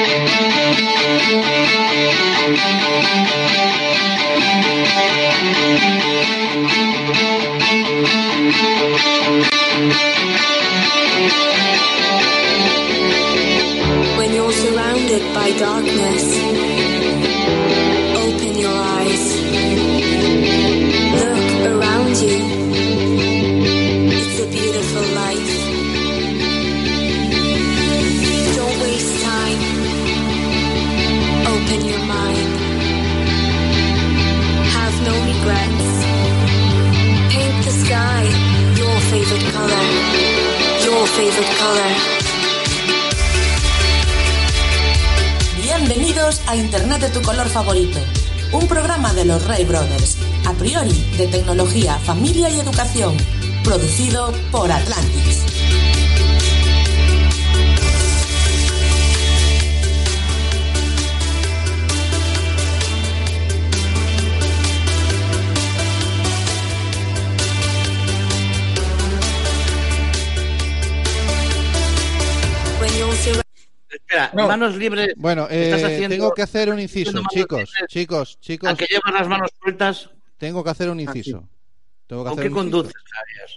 When 0.00 0.08
you're 14.32 14.52
surrounded 14.52 15.34
by 15.34 15.52
darkness, 15.58 16.24
open 18.16 18.58
your 18.58 18.72
eyes. 18.72 19.39
Bienvenidos 45.62 46.40
a 46.46 46.56
Internet 46.56 47.02
de 47.02 47.10
tu 47.10 47.20
color 47.20 47.46
favorito, 47.50 47.98
un 48.52 48.66
programa 48.66 49.12
de 49.12 49.26
los 49.26 49.46
Ray 49.46 49.66
Brothers, 49.66 50.16
a 50.46 50.54
priori 50.54 50.98
de 51.18 51.26
tecnología, 51.26 51.98
familia 51.98 52.48
y 52.48 52.58
educación, 52.58 53.14
producido 53.62 54.32
por 54.50 54.72
Atlantis. 54.72 55.49
No. 74.34 74.46
manos 74.48 74.76
libres. 74.76 75.14
Bueno, 75.16 75.48
Estás 75.48 75.80
eh, 75.82 75.84
haciendo- 75.86 76.16
tengo 76.16 76.32
que 76.34 76.42
hacer 76.42 76.70
un 76.70 76.78
inciso, 76.80 77.22
chicos, 77.30 77.58
libres. 77.58 77.70
chicos, 77.88 78.40
chicos, 78.40 78.68
Al 78.70 78.76
que 78.76 78.86
llevas 78.86 79.12
las 79.12 79.28
manos 79.28 79.50
sueltas, 79.62 80.10
tengo 80.38 80.62
que 80.64 80.70
hacer 80.70 80.90
un 80.90 81.00
inciso. 81.00 81.48
Tengo 82.06 82.24
que 82.24 82.30
¿con 82.30 82.38
hacer 82.38 82.50
qué 82.50 82.54
conduces? 82.54 82.92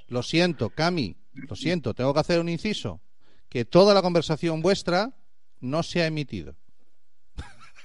Lo 0.07 0.21
siento, 0.23 0.69
Cami, 0.69 1.16
lo 1.33 1.55
siento, 1.55 1.94
tengo 1.94 2.13
que 2.13 2.19
hacer 2.19 2.39
un 2.39 2.49
inciso. 2.49 3.01
Que 3.49 3.66
toda 3.66 3.94
la 3.94 4.01
conversación 4.01 4.61
vuestra 4.61 5.13
no 5.59 5.83
se 5.83 6.01
ha 6.01 6.07
emitido. 6.07 6.55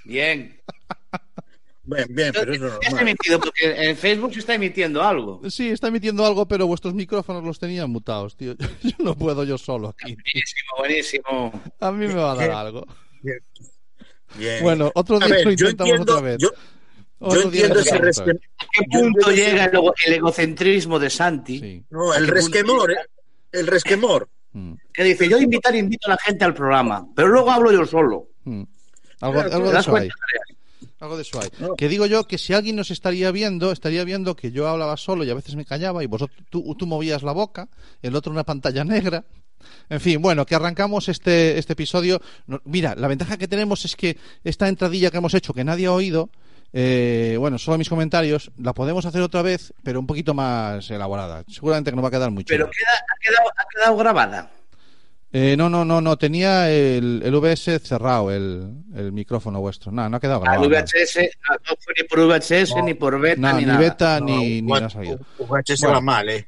Bien. 0.05 0.59
Bien, 1.95 2.07
bien, 2.09 2.31
pero 2.33 2.53
es 2.53 2.61
Está 2.81 3.01
emitido 3.01 3.39
porque 3.39 3.89
en 3.89 3.95
Facebook 3.97 4.33
se 4.33 4.39
está 4.39 4.53
emitiendo 4.53 5.01
algo. 5.01 5.41
Sí, 5.49 5.69
está 5.69 5.87
emitiendo 5.87 6.25
algo, 6.25 6.47
pero 6.47 6.67
vuestros 6.67 6.93
micrófonos 6.93 7.43
los 7.43 7.57
tenían 7.59 7.89
mutados, 7.89 8.35
tío. 8.35 8.55
Yo 8.83 8.91
no 8.99 9.15
puedo 9.15 9.43
yo 9.43 9.57
solo 9.57 9.89
aquí. 9.89 10.15
Buenísimo, 10.15 10.71
buenísimo. 10.77 11.61
A 11.79 11.91
mí 11.91 12.07
me 12.07 12.13
va 12.15 12.33
a 12.33 12.35
dar 12.35 12.51
algo. 12.51 12.85
Bien. 14.35 14.61
Bueno, 14.63 14.91
otro 14.93 15.17
día 15.19 15.27
ver, 15.29 15.45
lo 15.45 15.51
intentamos 15.51 15.91
entiendo- 15.91 16.13
otra 16.17 16.21
vez. 16.29 16.37
yo- 16.39 16.51
Otro 17.19 17.41
yo 17.43 17.49
día 17.49 17.67
lo 17.67 17.79
entiendo 17.79 18.07
ese. 18.09 18.21
¿A 18.21 18.25
qué 18.25 18.83
punto 18.91 19.31
llega 19.31 19.65
el, 19.65 19.73
ego- 19.73 19.93
el 20.05 20.13
egocentrismo 20.13 20.99
de 20.99 21.09
Santi? 21.09 21.83
No, 21.89 22.11
¿A 22.11 22.17
el 22.17 22.27
resquemor, 22.27 22.89
llega? 22.89 23.01
¿eh? 23.01 23.05
El 23.51 23.67
resquemor. 23.67 24.29
Mm. 24.53 24.73
Que 24.93 25.03
dice, 25.03 25.27
yo 25.27 25.37
invitar, 25.39 25.75
invito 25.75 26.07
a 26.07 26.11
la 26.11 26.17
gente 26.17 26.45
al 26.45 26.53
programa, 26.53 27.05
pero 27.15 27.27
luego 27.29 27.49
hablo 27.51 27.71
yo 27.71 27.85
solo. 27.85 28.27
Mm. 28.43 28.63
Algo, 29.21 29.43
¿Te 29.43 29.53
algo 29.53 29.67
de 29.67 29.73
das 29.73 29.85
eso 29.87 29.95
hay. 29.95 30.09
Algo 30.99 31.15
de 31.15 31.21
eso 31.21 31.39
hay. 31.41 31.49
Que 31.77 31.87
digo 31.87 32.05
yo 32.05 32.27
que 32.27 32.37
si 32.37 32.53
alguien 32.53 32.75
nos 32.75 32.91
estaría 32.91 33.31
viendo, 33.31 33.71
estaría 33.71 34.03
viendo 34.03 34.35
que 34.35 34.51
yo 34.51 34.67
hablaba 34.67 34.97
solo 34.97 35.23
y 35.23 35.29
a 35.29 35.33
veces 35.33 35.55
me 35.55 35.65
callaba 35.65 36.03
y 36.03 36.07
vosotros 36.07 36.37
tú, 36.49 36.75
tú 36.75 36.85
movías 36.87 37.23
la 37.23 37.31
boca, 37.31 37.69
el 38.01 38.15
otro 38.15 38.31
una 38.31 38.43
pantalla 38.43 38.83
negra. 38.83 39.23
En 39.89 39.99
fin, 39.99 40.21
bueno, 40.21 40.45
que 40.45 40.55
arrancamos 40.55 41.09
este, 41.09 41.57
este 41.57 41.73
episodio. 41.73 42.21
No- 42.47 42.61
mira, 42.65 42.95
la 42.95 43.07
ventaja 43.07 43.37
que 43.37 43.47
tenemos 43.47 43.85
es 43.85 43.95
que 43.95 44.17
esta 44.43 44.67
entradilla 44.67 45.09
que 45.11 45.17
hemos 45.17 45.33
hecho, 45.33 45.53
que 45.53 45.63
nadie 45.63 45.87
ha 45.87 45.91
oído, 45.93 46.29
eh, 46.71 47.35
bueno, 47.39 47.57
solo 47.57 47.77
mis 47.77 47.89
comentarios, 47.89 48.51
la 48.57 48.73
podemos 48.73 49.05
hacer 49.05 49.21
otra 49.21 49.41
vez, 49.41 49.73
pero 49.83 49.99
un 49.99 50.07
poquito 50.07 50.33
más 50.33 50.89
elaborada. 50.91 51.43
Seguramente 51.47 51.91
que 51.91 51.95
no 51.95 52.01
va 52.01 52.09
a 52.09 52.11
quedar 52.11 52.29
muy 52.31 52.43
Pero 52.43 52.65
chulo. 52.65 52.71
queda, 52.77 52.97
ha, 52.97 53.19
quedado, 53.19 53.49
ha 53.57 53.63
quedado 53.73 53.97
grabada. 53.97 54.51
Eh, 55.31 55.55
no, 55.55 55.69
no, 55.69 55.85
no, 55.85 56.01
no, 56.01 56.17
tenía 56.17 56.71
el, 56.71 57.21
el 57.23 57.35
VS 57.35 57.79
cerrado, 57.83 58.31
el, 58.31 58.73
el 58.95 59.11
micrófono 59.11 59.61
vuestro. 59.61 59.91
No, 59.91 60.09
no 60.09 60.17
ha 60.17 60.19
quedado 60.19 60.39
Al 60.39 60.43
grabado. 60.43 60.69
nada. 60.69 60.83
VHS, 60.83 61.15
no, 61.47 61.55
no 61.69 61.75
fue 61.79 61.93
ni 61.97 62.03
por 62.07 62.19
VHS, 62.27 62.75
No. 62.75 62.83
ni 62.83 62.93
por 62.95 63.19
beta, 63.19 63.39
No, 63.39 63.53
ni, 63.53 63.59
ni 63.59 63.65
nada. 63.67 63.79
beta 63.79 64.19
No, 64.19 64.25
ni, 64.25 64.61
ni 64.63 64.73
ha 64.75 64.89
salido. 64.89 65.19
VHS 65.37 65.81
Bueno. 65.81 65.93
va 65.93 66.01
mal, 66.01 66.29
¿eh? 66.29 66.47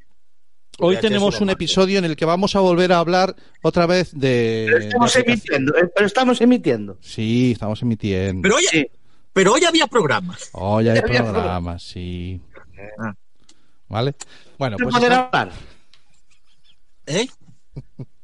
Hoy 0.80 0.96
VHS 0.96 1.00
tenemos 1.02 1.40
un 1.40 1.46
mal. 1.46 1.52
episodio 1.54 1.98
en 2.00 2.06
el 2.06 2.16
que 2.16 2.24
vamos 2.24 2.56
a 2.56 2.60
volver 2.60 2.92
a 2.92 2.98
hablar 2.98 3.36
otra 3.62 3.86
vez 3.86 4.10
de. 4.18 4.64
Pero 4.66 4.78
estamos 4.84 5.14
emitiendo, 5.16 5.76
eh, 5.76 5.88
pero 5.94 6.06
estamos 6.06 6.40
emitiendo. 6.40 6.98
Sí, 7.00 7.52
estamos 7.52 7.80
emitiendo. 7.82 8.42
Pero 8.42 8.56
hoy, 8.56 8.64
Sí. 8.68 8.88
pero 9.32 9.52
hoy 9.52 9.64
había 9.64 9.86
programas. 9.86 10.48
Hoy 10.54 10.88
hay 10.88 11.00
programas, 11.02 11.84
sí. 11.84 12.40
Ah. 12.98 13.14
¿Vale? 13.88 14.14
Bueno, 14.58 14.76
pues. 14.76 14.92
poder 14.92 15.12
está- 15.12 15.24
hablar. 15.28 15.52
¿Eh? 17.06 17.28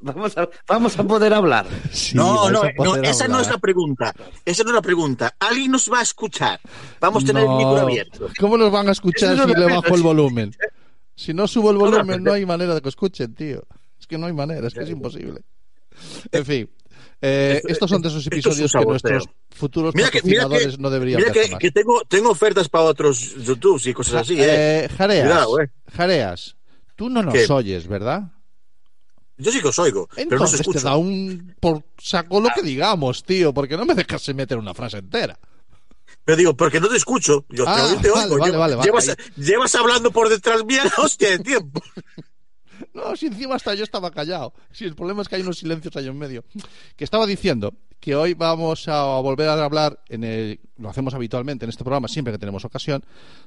Vamos 0.01 0.39
a, 0.39 0.49
vamos 0.67 0.99
a 0.99 1.03
poder 1.03 1.35
hablar. 1.35 1.67
sí, 1.93 2.15
no, 2.17 2.51
no, 2.51 2.61
poder 2.61 2.75
no, 2.79 2.95
esa 2.97 3.27
no 3.27 3.41
es 3.41 3.49
la 3.49 3.59
pregunta. 3.59 4.15
Esa 4.45 4.63
no 4.63 4.71
es 4.71 4.75
la 4.77 4.83
pregunta. 4.83 5.35
Alguien 5.41 5.73
nos 5.73 5.91
va 5.93 5.99
a 5.99 6.03
escuchar. 6.03 6.61
Vamos 7.01 7.25
a 7.25 7.27
tener 7.27 7.43
el 7.43 7.49
No. 7.49 7.57
micro 7.59 7.79
abierto. 7.79 8.29
¿Cómo 8.39 8.57
nos 8.57 8.71
van 8.71 8.89
a 8.89 8.93
escuchar 8.93 9.37
si 9.37 9.41
no 9.41 9.47
le 9.47 9.75
bajo 9.75 9.95
el 9.95 10.03
volumen? 10.03 10.55
Si 11.17 11.35
no 11.35 11.49
subo 11.49 11.73
el 11.73 11.79
volumen, 11.79 12.23
no 12.23 12.33
hay 12.33 12.47
manera 12.47 12.75
de 12.75 12.81
que 12.81 12.89
escuchen, 12.89 13.35
tío. 13.35 13.65
Es 13.99 14.07
que 14.07 14.17
no 14.19 14.27
hay 14.27 14.33
manera, 14.33 14.69
es 14.69 14.75
que 14.75 14.85
es 14.85 14.91
imposible. 14.91 15.41
En 16.31 16.45
fin. 16.47 16.71
eh, 17.21 17.55
Esto- 17.57 17.69
estos 17.69 17.91
son 17.91 18.03
de 18.03 18.09
esos 18.09 18.21
es 18.21 18.27
episodios 18.29 18.71
que 18.71 18.85
nuestros 18.85 19.25
futuros 19.51 19.93
Mira 19.97 20.09
que, 20.11 20.23
mira 20.23 20.43
patrocinadores 20.45 20.77
que, 20.77 20.83
no 20.83 20.91
deberían 20.91 21.21
mira 21.21 21.33
ver 21.33 21.59
que, 21.59 21.73
tengo, 21.73 22.03
tengo 22.05 22.31
ofertas 22.31 22.69
para 22.69 22.85
otros 22.85 23.35
YouTube 23.45 23.83
y 23.85 23.93
cosas 23.93 24.15
así, 24.23 24.41
¿eh? 24.41 24.85
Eh, 24.85 24.89
Jareas, 24.97 25.27
Cuidado, 25.27 25.61
eh. 25.61 25.71
Jareas, 25.97 26.57
tú 26.95 27.09
no 27.11 27.25
nos 27.25 27.35
¿Qué? 27.35 27.53
oyes, 27.53 27.89
¿verdad? 27.89 28.31
Yo 29.39 29.53
sí 29.53 29.61
que 29.61 29.69
os 29.69 29.79
oigo, 29.79 30.09
pero 30.15 30.23
no 30.39 30.45
os 30.45 30.53
Entonces 30.53 30.57
te 30.59 30.63
escucho. 30.63 30.81
da 30.81 30.97
un 30.97 31.55
por 31.61 31.83
saco 31.97 32.41
lo 32.41 32.49
que 32.55 32.63
digamos, 32.63 33.23
tío, 33.25 33.55
porque 33.55 33.77
no 33.77 33.87
me 33.87 33.95
dejas 33.95 34.29
meter 34.35 34.59
una 34.59 34.75
frase 34.75 34.99
entera. 34.99 35.39
Pero 36.25 36.37
digo, 36.37 36.57
porque 36.57 36.81
no 36.81 36.89
te 36.89 36.97
escucho. 36.97 37.47
Yo 37.49 37.65
te, 37.65 37.71
Ah, 37.71 37.97
te 38.03 38.11
vale, 38.11 38.25
oigo. 38.35 38.39
vale, 38.59 38.75
vale, 38.77 38.83
llevas, 38.83 39.17
llevas 39.37 39.75
hablando 39.77 40.11
por 40.11 40.29
detrás 40.29 40.65
mía 40.65 40.85
la 40.85 41.05
hostia 41.05 41.31
de 41.31 41.39
tiempo. 41.39 41.81
No, 42.95 43.17
si 43.17 43.27
encima 43.27 43.57
hasta 43.57 43.75
yo 43.75 43.83
estaba 43.83 44.11
callado. 44.13 44.55
Si 44.71 44.85
el 44.85 44.95
problema 44.95 45.23
es 45.23 45.29
que 45.29 45.35
hay 45.35 45.43
unos 45.43 45.59
silencios 45.59 45.97
ahí 45.97 46.07
en 46.07 46.17
medio. 46.17 46.45
Que 46.97 47.03
estaba 47.03 47.27
diciendo 47.27 47.75
que 47.99 48.15
hoy 48.15 48.35
vamos 48.35 48.87
a 48.87 49.03
volver 49.21 49.49
a 49.49 49.65
hablar, 49.65 50.01
en 50.09 50.23
el- 50.23 50.61
lo 50.77 50.89
hacemos 50.89 51.13
habitualmente 51.13 51.65
en 51.65 51.71
este 51.71 51.83
programa, 51.83 52.07
siempre 52.07 52.33
que 52.33 52.39
tenemos 52.39 52.65
ocasión, 52.65 53.05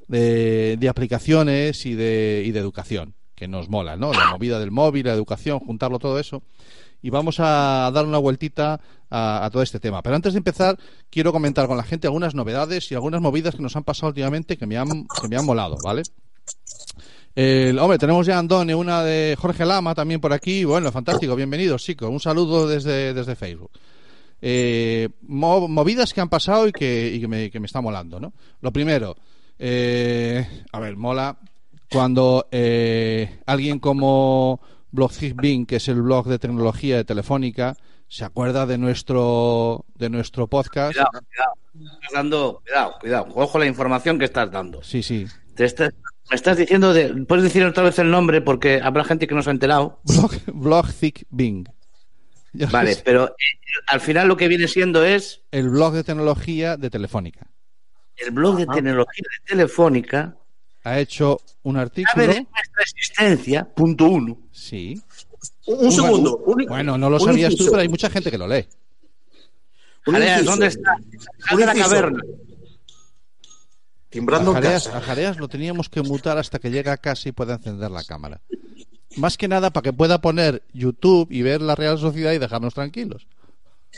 de, 0.10 0.76
de 0.78 0.90
aplicaciones 0.90 1.86
y 1.86 1.96
de, 1.96 2.44
y 2.46 2.52
de 2.52 2.60
educación, 2.60 3.16
que 3.42 3.48
nos 3.48 3.70
mola, 3.70 3.98
¿no? 3.98 4.14
La 4.14 4.30
movida 4.30 4.60
del 4.60 4.70
móvil, 4.70 5.08
la 5.08 5.14
educación, 5.14 5.58
juntarlo 5.58 5.98
todo 5.98 6.20
eso. 6.20 6.44
Y 7.02 7.10
vamos 7.10 7.38
a 7.40 7.90
dar 7.92 8.06
una 8.06 8.20
vueltita 8.20 8.80
a, 9.10 9.50
todo 9.52 9.64
este 9.64 9.80
tema. 9.80 10.04
Pero 10.04 10.16
antes 10.16 10.34
de 10.34 10.38
empezar, 10.38 10.78
quiero 11.10 11.32
comentar 11.32 11.66
con 11.66 11.76
la 11.76 11.82
gente 11.82 12.06
algunas 12.06 12.36
novedades 12.36 12.92
y 12.92 12.94
algunas 12.94 13.20
movidas 13.20 13.56
que 13.56 13.64
nos 13.64 13.76
han 13.76 13.84
pasado 13.84 14.10
últimamente 14.10 14.58
que 14.58 14.68
me 14.68 14.78
han, 14.78 15.08
que 15.20 15.28
me 15.28 15.38
han 15.38 15.46
molado, 15.48 15.76
¿vale? 15.84 16.04
El, 17.34 17.80
hombre, 17.80 17.98
tenemos 17.98 18.28
ya 18.28 18.38
Andone, 18.38 18.76
una 18.76 19.04
de 19.04 19.36
Jorge 19.40 19.66
Lama 19.66 19.96
también 19.96 20.22
por 20.22 20.34
aquí. 20.34 20.64
Bueno, 20.64 20.92
fantástico, 20.92 21.36
bienvenidos, 21.36 21.82
chicos. 21.84 22.12
Un 22.12 22.20
saludo 22.20 22.68
desde, 22.68 23.16
desde 23.16 23.36
Facebook. 23.36 23.72
Eh, 24.40 25.10
mo- 25.24 25.68
movidas 25.68 26.14
que 26.14 26.22
han 26.22 26.30
pasado 26.30 26.68
y 26.68 26.72
que, 26.72 27.12
y 27.12 27.20
que, 27.20 27.28
me, 27.28 27.50
que 27.50 27.60
me 27.60 27.66
está 27.66 27.82
molando, 27.82 28.20
¿no? 28.20 28.34
Lo 28.62 28.72
primero, 28.72 29.18
eh, 29.58 30.48
a 30.72 30.80
ver, 30.80 30.96
mola 30.96 31.40
cuando 31.92 32.48
eh, 32.52 33.40
alguien 33.46 33.80
como 33.80 34.62
Blogzig 34.92 35.36
Bing, 35.36 35.66
que 35.66 35.78
es 35.78 35.88
el 35.88 36.02
blog 36.02 36.28
de 36.28 36.40
tecnología 36.40 36.98
de 36.98 37.04
Telefónica, 37.06 37.76
se 38.08 38.26
acuerda 38.26 38.66
de 38.66 38.78
nuestro 38.78 39.86
de 39.96 40.10
nuestro 40.10 40.48
podcast. 40.48 40.94
Cuidado, 40.94 41.12
cuidado. 41.12 41.92
Estás 41.94 42.12
dando, 42.14 42.62
cuidado, 42.66 42.94
cuidado. 43.00 43.28
Ojo 43.36 43.60
la 43.60 43.66
información 43.68 44.20
que 44.20 44.26
estás 44.26 44.52
dando. 44.52 44.82
Sí, 44.84 45.04
sí. 45.04 45.26
Te 45.56 45.66
estás- 45.66 45.94
me 46.30 46.36
estás 46.36 46.58
diciendo, 46.58 46.94
de, 46.94 47.26
puedes 47.26 47.44
decir 47.44 47.64
otra 47.66 47.84
vez 47.84 48.00
el 48.00 48.10
nombre 48.10 48.40
porque 48.42 48.80
habrá 48.82 49.04
gente 49.04 49.28
que 49.28 49.36
no 49.36 49.42
se 49.44 49.50
ha 49.50 49.54
enterado. 49.54 50.00
Blog, 50.06 50.32
Blogzig 50.54 51.26
Bing. 51.30 51.66
Ya 52.54 52.68
Vale, 52.68 52.96
pero 53.06 53.30
eh, 53.30 53.34
al 53.88 54.00
final 54.00 54.28
lo 54.30 54.38
que 54.38 54.48
viene 54.48 54.68
siendo 54.70 55.04
es 55.04 55.42
El 55.52 55.70
blog 55.70 55.94
de 55.94 56.04
tecnología 56.06 56.78
de 56.78 56.90
Telefónica. 56.90 57.48
el 58.18 58.32
blog 58.32 58.58
de 58.58 58.66
tecnología 58.68 59.24
de 59.40 59.46
Telefónica 59.56 60.38
Ha 60.84 61.00
hecho 61.00 61.40
un 61.64 61.74
sabe 61.76 61.84
artículo. 61.84 62.28
de 62.28 62.34
nuestra 62.42 62.82
existencia, 62.84 63.66
punto 63.74 64.06
uno. 64.06 64.38
Sí. 64.52 65.02
Un, 65.68 65.86
un 65.86 65.92
segundo. 65.92 66.38
un- 66.38 66.66
Bueno, 66.68 66.98
no 66.98 67.10
lo 67.10 67.20
sabías 67.20 67.56
tú, 67.56 67.66
pero 67.66 67.80
hay 67.82 67.90
mucha 67.90 68.10
gente 68.10 68.32
que 68.32 68.38
lo 68.38 68.48
lee. 68.48 68.66
Jareas. 70.04 70.44
¿dónde 70.46 70.68
está? 70.68 70.96
Sal 71.48 71.58
de 71.60 71.66
la 71.68 71.76
caverna. 71.76 72.20
Timbrando 74.10 74.52
A 74.52 74.56
Jareas, 74.56 74.86
casa. 74.88 74.98
a 74.98 75.02
Jareas 75.02 75.38
lo 75.38 75.48
teníamos 75.48 75.88
que 75.88 76.02
mutar 76.02 76.38
hasta 76.38 76.60
que 76.60 76.70
llegue 76.70 76.90
a 76.90 76.98
casa 76.98 77.30
y 77.30 77.32
pueda 77.32 77.54
encender 77.56 77.92
la 77.92 78.04
cámara. 78.04 78.42
Más 79.18 79.38
que 79.38 79.48
nada 79.48 79.70
para 79.72 79.84
que 79.84 79.94
pueda 79.94 80.20
poner 80.20 80.64
YouTube 80.74 81.28
y 81.32 81.42
ver 81.44 81.62
la 81.62 81.76
Real 81.76 81.98
Sociedad 81.98 82.34
y 82.34 82.38
dejarnos 82.40 82.74
tranquilos. 82.74 83.28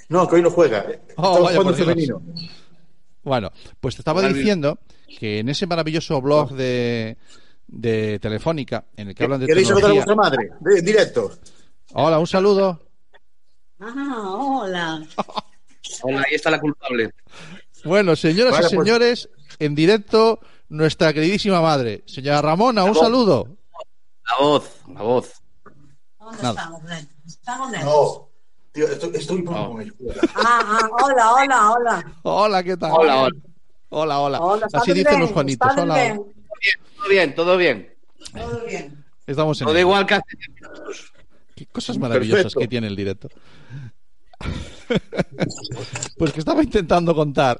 No, 0.10 0.28
que 0.28 0.36
hoy 0.36 0.42
no 0.42 0.52
juega. 0.52 0.86
Oh, 1.18 1.44
vaya, 1.44 1.74
femenino. 1.74 2.22
Bueno, 3.24 3.52
pues 3.80 3.96
te 3.96 4.02
estaba 4.02 4.28
diciendo 4.28 4.78
que 5.20 5.40
en 5.40 5.50
ese 5.50 5.68
maravilloso 5.68 6.22
blog 6.22 6.52
de, 6.52 7.18
de 7.68 8.20
Telefónica, 8.20 8.86
en 8.96 9.10
el 9.10 9.16
que 9.16 9.24
hablan 9.24 9.40
de 9.40 9.48
¿Queréis 9.48 9.68
saludar 9.68 9.92
a 9.92 9.94
tecnología... 9.94 10.16
vuestra 10.22 10.48
madre? 10.62 10.78
En 10.80 10.86
directo. 10.86 11.32
Hola, 11.94 12.20
un 12.20 12.28
saludo. 12.28 12.82
Ah, 13.80 14.36
hola. 14.38 15.04
Hola, 16.04 16.20
ahí 16.28 16.36
está 16.36 16.50
la 16.50 16.60
culpable. 16.60 17.12
Bueno, 17.86 18.16
señoras 18.16 18.54
Vale, 18.54 18.68
y 18.72 18.76
pues. 18.76 18.86
señores, 18.88 19.30
en 19.60 19.76
directo 19.76 20.40
nuestra 20.70 21.14
queridísima 21.14 21.62
madre. 21.62 22.04
Señora 22.08 22.42
Ramona, 22.42 22.84
un 22.86 22.96
saludo. 22.96 23.48
La 24.26 24.46
voz, 24.46 24.72
la 24.94 25.02
voz. 25.02 25.34
¿Dónde 26.20 26.42
Nada. 26.42 26.62
estamos? 26.62 26.82
Estamos. 27.28 27.72
No. 27.84 28.30
Tío, 28.72 28.88
estoy, 28.88 29.12
estoy 29.16 29.42
No. 29.44 29.72
con 29.72 29.82
el 29.82 29.94
culo. 29.94 30.14
Ah, 30.36 30.80
ah, 30.82 30.90
hola, 31.04 31.34
hola, 31.34 31.72
hola. 31.72 32.14
Hola, 32.24 32.64
¿qué 32.64 32.78
tal? 32.78 32.92
Hola, 32.94 33.22
hola. 33.24 33.36
Hola, 33.96 34.20
hola. 34.20 34.40
Hola, 34.40 34.66
Así 34.66 34.78
¿estás 34.78 34.96
dicen 34.96 35.12
bien? 35.12 35.20
los 35.22 35.32
Juanitos. 35.32 35.70
¿Estás 35.70 35.84
Hola. 35.84 35.94
bien? 35.96 36.16
Todo 36.98 37.10
bien, 37.10 37.36
todo 37.36 37.58
bien. 37.58 37.96
Todo 38.34 38.66
bien. 38.66 39.06
Estamos 39.28 39.62
en 39.62 39.68
Todo 39.68 39.80
igual 39.80 40.06
que 40.08 40.16
hace 40.16 40.38
Qué 41.56 41.68
cosas 41.68 42.00
maravillosas 42.00 42.44
Perfecto. 42.46 42.60
que 42.62 42.68
tiene 42.68 42.88
el 42.88 42.96
directo. 42.96 43.30
pues 46.18 46.34
que 46.34 46.40
estaba 46.40 46.64
intentando 46.64 47.14
contar 47.14 47.60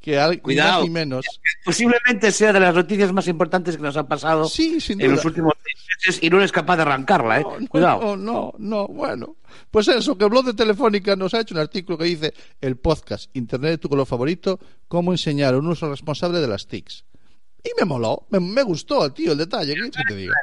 que 0.00 0.18
ni 0.30 0.38
Cuidado. 0.38 0.80
más 0.80 0.82
ni 0.84 0.90
menos. 0.90 1.26
Posiblemente 1.64 2.32
sea 2.32 2.52
de 2.52 2.60
las 2.60 2.74
noticias 2.74 3.12
más 3.12 3.28
importantes 3.28 3.76
que 3.76 3.82
nos 3.82 3.96
han 3.96 4.06
pasado 4.08 4.46
Sí, 4.46 4.80
sin 4.80 5.00
en 5.00 5.08
duda. 5.08 5.16
los 5.16 5.24
últimos 5.24 5.52
seis 5.62 5.86
meses 6.06 6.22
y 6.22 6.30
no 6.30 6.38
eres 6.38 6.52
capaz 6.52 6.76
de 6.76 6.82
arrancarla, 6.82 7.40
¿eh? 7.40 7.44
No, 7.60 7.68
Cuidado. 7.68 8.16
No, 8.16 8.16
no, 8.16 8.52
no, 8.58 8.88
bueno. 8.88 9.36
Pues 9.70 9.88
eso, 9.88 10.16
que 10.16 10.24
el 10.24 10.30
blog 10.30 10.46
de 10.46 10.54
Telefónica 10.54 11.14
nos 11.16 11.34
ha 11.34 11.40
hecho 11.40 11.54
un 11.54 11.60
artículo 11.60 11.98
que 11.98 12.04
dice 12.04 12.34
el 12.60 12.76
podcast 12.76 13.30
Internet 13.36 13.72
de 13.72 13.78
tu 13.78 13.88
color 13.88 14.06
favorito, 14.06 14.58
cómo 14.88 15.12
enseñar 15.12 15.54
un 15.54 15.66
uso 15.66 15.88
responsable 15.90 16.40
de 16.40 16.48
las 16.48 16.66
TICs. 16.66 17.04
Y 17.62 17.70
me 17.78 17.84
moló, 17.84 18.26
me, 18.30 18.40
me 18.40 18.62
gustó, 18.62 19.12
tío, 19.12 19.32
el 19.32 19.38
detalle, 19.38 19.74
¿qué 19.74 19.80
quieres 19.80 19.96
que 19.96 20.02
te 20.08 20.16
diga? 20.16 20.34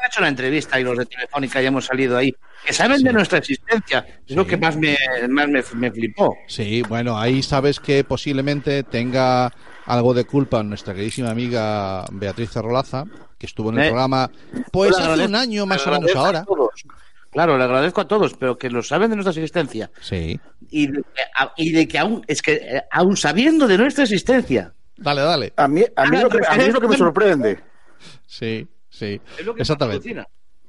Han 0.00 0.06
hecho 0.06 0.20
una 0.20 0.28
entrevista 0.28 0.80
y 0.80 0.84
los 0.84 0.96
de 0.96 1.06
Telefónica 1.06 1.60
ya 1.60 1.68
hemos 1.68 1.84
salido 1.86 2.16
ahí. 2.16 2.34
Que 2.64 2.72
saben 2.72 3.02
de 3.02 3.12
nuestra 3.12 3.38
existencia. 3.38 4.06
Es 4.26 4.34
lo 4.36 4.44
Sí. 4.44 4.50
que 4.50 4.56
más 4.56 4.76
me, 4.76 4.96
más 5.28 5.48
me, 5.48 5.62
me 5.74 5.90
flipó. 5.92 6.36
Sí, 6.46 6.82
bueno, 6.88 7.18
ahí 7.18 7.42
sabes 7.42 7.80
que 7.80 8.02
posiblemente 8.04 8.82
tenga 8.82 9.52
algo 9.86 10.14
de 10.14 10.24
culpa 10.24 10.62
nuestra 10.62 10.94
queridísima 10.94 11.30
amiga 11.30 12.04
Beatriz 12.12 12.50
Cerrolaza, 12.50 13.04
que 13.38 13.46
estuvo 13.46 13.70
en 13.70 13.78
el 13.78 13.84
Eh, 13.84 13.88
programa 13.88 14.30
pues 14.72 14.96
hace 14.98 15.24
un 15.26 15.34
año 15.34 15.66
más 15.66 15.86
o 15.86 15.90
menos 15.90 16.14
ahora. 16.14 16.44
Claro, 17.32 17.56
le 17.58 17.64
agradezco 17.64 18.00
a 18.00 18.08
todos, 18.08 18.34
pero 18.34 18.58
que 18.58 18.70
lo 18.70 18.82
saben 18.82 19.10
de 19.10 19.16
nuestra 19.16 19.30
existencia. 19.32 19.90
Sí. 20.00 20.40
Y 20.70 20.88
de, 20.88 21.02
y 21.56 21.72
de 21.72 21.86
que 21.88 21.98
aún, 21.98 22.24
es 22.26 22.42
que 22.42 22.54
eh, 22.54 22.82
aún 22.90 23.16
sabiendo 23.16 23.66
de 23.68 23.78
nuestra 23.78 24.04
existencia, 24.04 24.72
Dale, 24.96 25.22
dale. 25.22 25.52
A 25.56 25.66
mí, 25.66 25.82
a 25.96 26.04
mí, 26.06 26.16
es 26.18 26.22
lo 26.24 26.28
que, 26.28 26.38
a 26.46 26.56
mí 26.56 26.64
es 26.64 26.74
lo 26.74 26.80
que 26.80 26.88
me 26.88 26.96
sorprende. 26.98 27.58
Sí, 28.26 28.68
sí. 28.90 29.20
es 29.38 29.46
lo 29.46 29.54
que 29.54 29.62
Exactamente. 29.62 30.26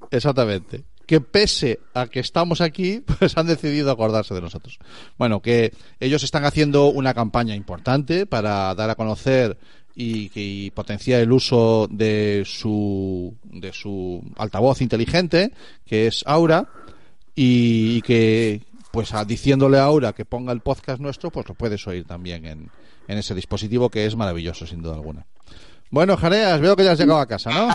Exactamente. 0.10 0.84
Que 1.06 1.20
pese 1.22 1.80
a 1.94 2.08
que 2.08 2.20
estamos 2.22 2.62
aquí, 2.62 3.04
pues 3.20 3.38
han 3.38 3.48
decidido 3.48 3.92
acordarse 3.92 4.34
de 4.34 4.42
nosotros. 4.42 4.80
Bueno, 5.18 5.42
que 5.42 5.74
ellos 6.00 6.24
están 6.24 6.46
haciendo 6.46 6.88
una 6.88 7.14
campaña 7.14 7.56
importante 7.56 8.26
para 8.26 8.74
dar 8.76 8.90
a 8.90 8.96
conocer 8.96 9.58
y, 9.96 10.32
y 10.34 10.72
potenciar 10.72 11.20
el 11.22 11.32
uso 11.32 11.88
de 11.92 12.44
su, 12.46 13.36
de 13.44 13.74
su 13.74 14.24
altavoz 14.38 14.82
inteligente, 14.82 15.52
que 15.86 16.08
es 16.08 16.24
Aura, 16.26 16.70
y, 17.36 17.98
y 17.98 18.02
que, 18.02 18.62
pues 18.92 19.14
a- 19.14 19.26
diciéndole 19.26 19.80
a 19.80 19.84
Aura 19.84 20.14
que 20.14 20.24
ponga 20.26 20.54
el 20.54 20.62
podcast 20.62 21.02
nuestro, 21.02 21.30
pues 21.30 21.48
lo 21.50 21.56
puedes 21.56 21.86
oír 21.88 22.06
también 22.06 22.46
en, 22.46 22.70
en 23.08 23.18
ese 23.18 23.36
dispositivo 23.36 23.90
que 23.90 24.06
es 24.06 24.16
maravilloso, 24.16 24.66
sin 24.66 24.82
duda 24.82 24.96
alguna. 24.96 25.26
Bueno, 25.90 26.16
Jareas, 26.16 26.62
veo 26.62 26.76
que 26.78 26.86
ya 26.86 26.94
has 26.94 27.00
llegado 27.00 27.20
a 27.20 27.26
casa, 27.28 27.52
¿no? 27.52 27.74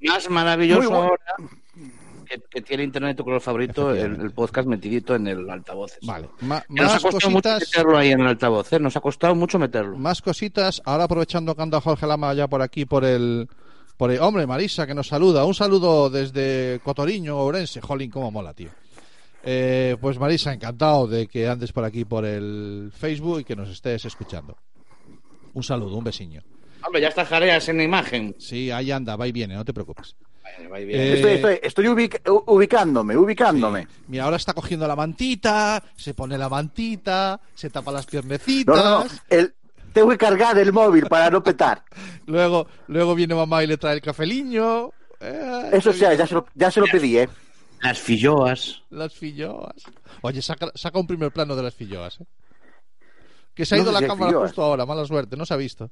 Más 0.00 0.30
maravilloso 0.30 0.88
bueno. 0.90 1.04
ahora 1.04 1.34
que, 2.26 2.40
que 2.50 2.60
tiene 2.62 2.84
internet 2.84 3.16
tu 3.16 3.24
color 3.24 3.40
favorito, 3.40 3.94
el, 3.94 4.30
podcast 4.32 4.68
metidito 4.68 5.14
en 5.14 5.26
el 5.28 5.48
altavoz. 5.48 5.92
Vale. 6.02 6.28
Ma- 6.40 6.62
nos 6.68 6.90
ha 6.90 6.92
más 6.94 7.02
costado 7.02 7.30
mucho 7.30 7.48
meterlo 7.50 7.98
ahí 7.98 8.10
en 8.10 8.20
el 8.20 8.26
altavoz, 8.26 8.72
¿eh? 8.72 8.78
Nos 8.78 8.96
ha 8.96 9.00
costado 9.00 9.34
mucho 9.34 9.58
meterlo. 9.58 9.96
Más 9.96 10.20
cositas. 10.20 10.82
Ahora 10.84 11.04
aprovechando 11.04 11.54
que 11.54 11.62
anda 11.62 11.80
Jorge 11.80 12.06
Lama 12.06 12.34
ya 12.34 12.46
por 12.46 12.60
aquí, 12.60 12.84
por 12.84 13.04
el, 13.04 13.48
por 13.96 14.10
el... 14.10 14.20
Hombre, 14.20 14.46
Marisa, 14.46 14.86
que 14.86 14.94
nos 14.94 15.08
saluda. 15.08 15.44
Un 15.44 15.54
saludo 15.54 16.10
desde 16.10 16.80
Cotoriño, 16.84 17.38
Ourense. 17.38 17.80
Jolín, 17.80 18.10
cómo 18.10 18.30
mola, 18.30 18.52
tío. 18.52 18.68
Eh, 19.42 19.96
pues 20.00 20.18
Marisa, 20.18 20.52
encantado 20.52 21.06
de 21.06 21.26
que 21.28 21.48
andes 21.48 21.72
por 21.72 21.84
aquí 21.84 22.04
por 22.04 22.26
el 22.26 22.90
Facebook 22.94 23.40
y 23.40 23.44
que 23.44 23.56
nos 23.56 23.70
estés 23.70 24.04
escuchando. 24.04 24.56
Un 25.54 25.62
saludo, 25.62 25.96
un 25.96 26.04
besiño. 26.04 26.42
Ya 26.98 27.08
está 27.08 27.26
Jareas 27.26 27.68
en 27.68 27.76
la 27.78 27.82
imagen. 27.82 28.34
Sí, 28.38 28.70
ahí 28.70 28.90
anda, 28.90 29.16
va 29.16 29.26
y 29.28 29.32
viene, 29.32 29.54
no 29.54 29.64
te 29.64 29.74
preocupes. 29.74 30.16
Eh, 30.60 31.12
Estoy, 31.14 31.30
estoy, 31.32 31.58
estoy 31.62 31.84
ubic- 31.86 32.22
ubicándome, 32.46 33.16
ubicándome. 33.16 33.82
Sí. 33.82 33.88
Mira, 34.08 34.24
ahora 34.24 34.36
está 34.36 34.54
cogiendo 34.54 34.88
la 34.88 34.96
mantita, 34.96 35.82
se 35.96 36.14
pone 36.14 36.38
la 36.38 36.48
mantita, 36.48 37.38
se 37.54 37.68
tapa 37.70 37.92
las 37.92 38.06
piernecitas. 38.06 38.74
no, 38.76 39.04
no. 39.04 39.06
El, 39.28 39.54
tengo 39.92 40.08
que 40.10 40.18
cargar 40.18 40.58
el 40.58 40.72
móvil 40.72 41.06
para 41.06 41.30
no 41.30 41.42
petar. 41.42 41.84
Luego, 42.26 42.66
luego 42.86 43.14
viene 43.14 43.34
mamá 43.34 43.62
y 43.62 43.66
le 43.66 43.76
trae 43.76 43.94
el 43.94 44.00
cafeliño. 44.00 44.90
Eh, 45.20 45.70
Eso 45.72 45.92
sí, 45.92 46.00
ya 46.00 46.26
se 46.26 46.34
lo, 46.34 46.46
ya 46.54 46.70
se 46.70 46.80
lo 46.80 46.86
pedí, 46.86 47.18
¿eh? 47.18 47.28
Las 47.82 47.98
filloas. 47.98 48.82
Las 48.90 49.14
filloas. 49.14 49.82
Oye, 50.22 50.42
saca, 50.42 50.70
saca 50.74 50.98
un 50.98 51.06
primer 51.06 51.30
plano 51.32 51.54
de 51.56 51.62
las 51.62 51.74
filloas, 51.74 52.20
¿eh? 52.20 52.24
Que 53.54 53.64
se 53.66 53.74
ha 53.74 53.78
No 53.78 53.84
ido 53.84 53.92
sé 53.94 54.00
la 54.02 54.06
cámara 54.08 54.30
filloas. 54.30 54.50
justo 54.50 54.62
ahora, 54.62 54.84
mala 54.86 55.04
suerte, 55.04 55.36
no 55.36 55.44
se 55.46 55.54
ha 55.54 55.56
visto. 55.56 55.90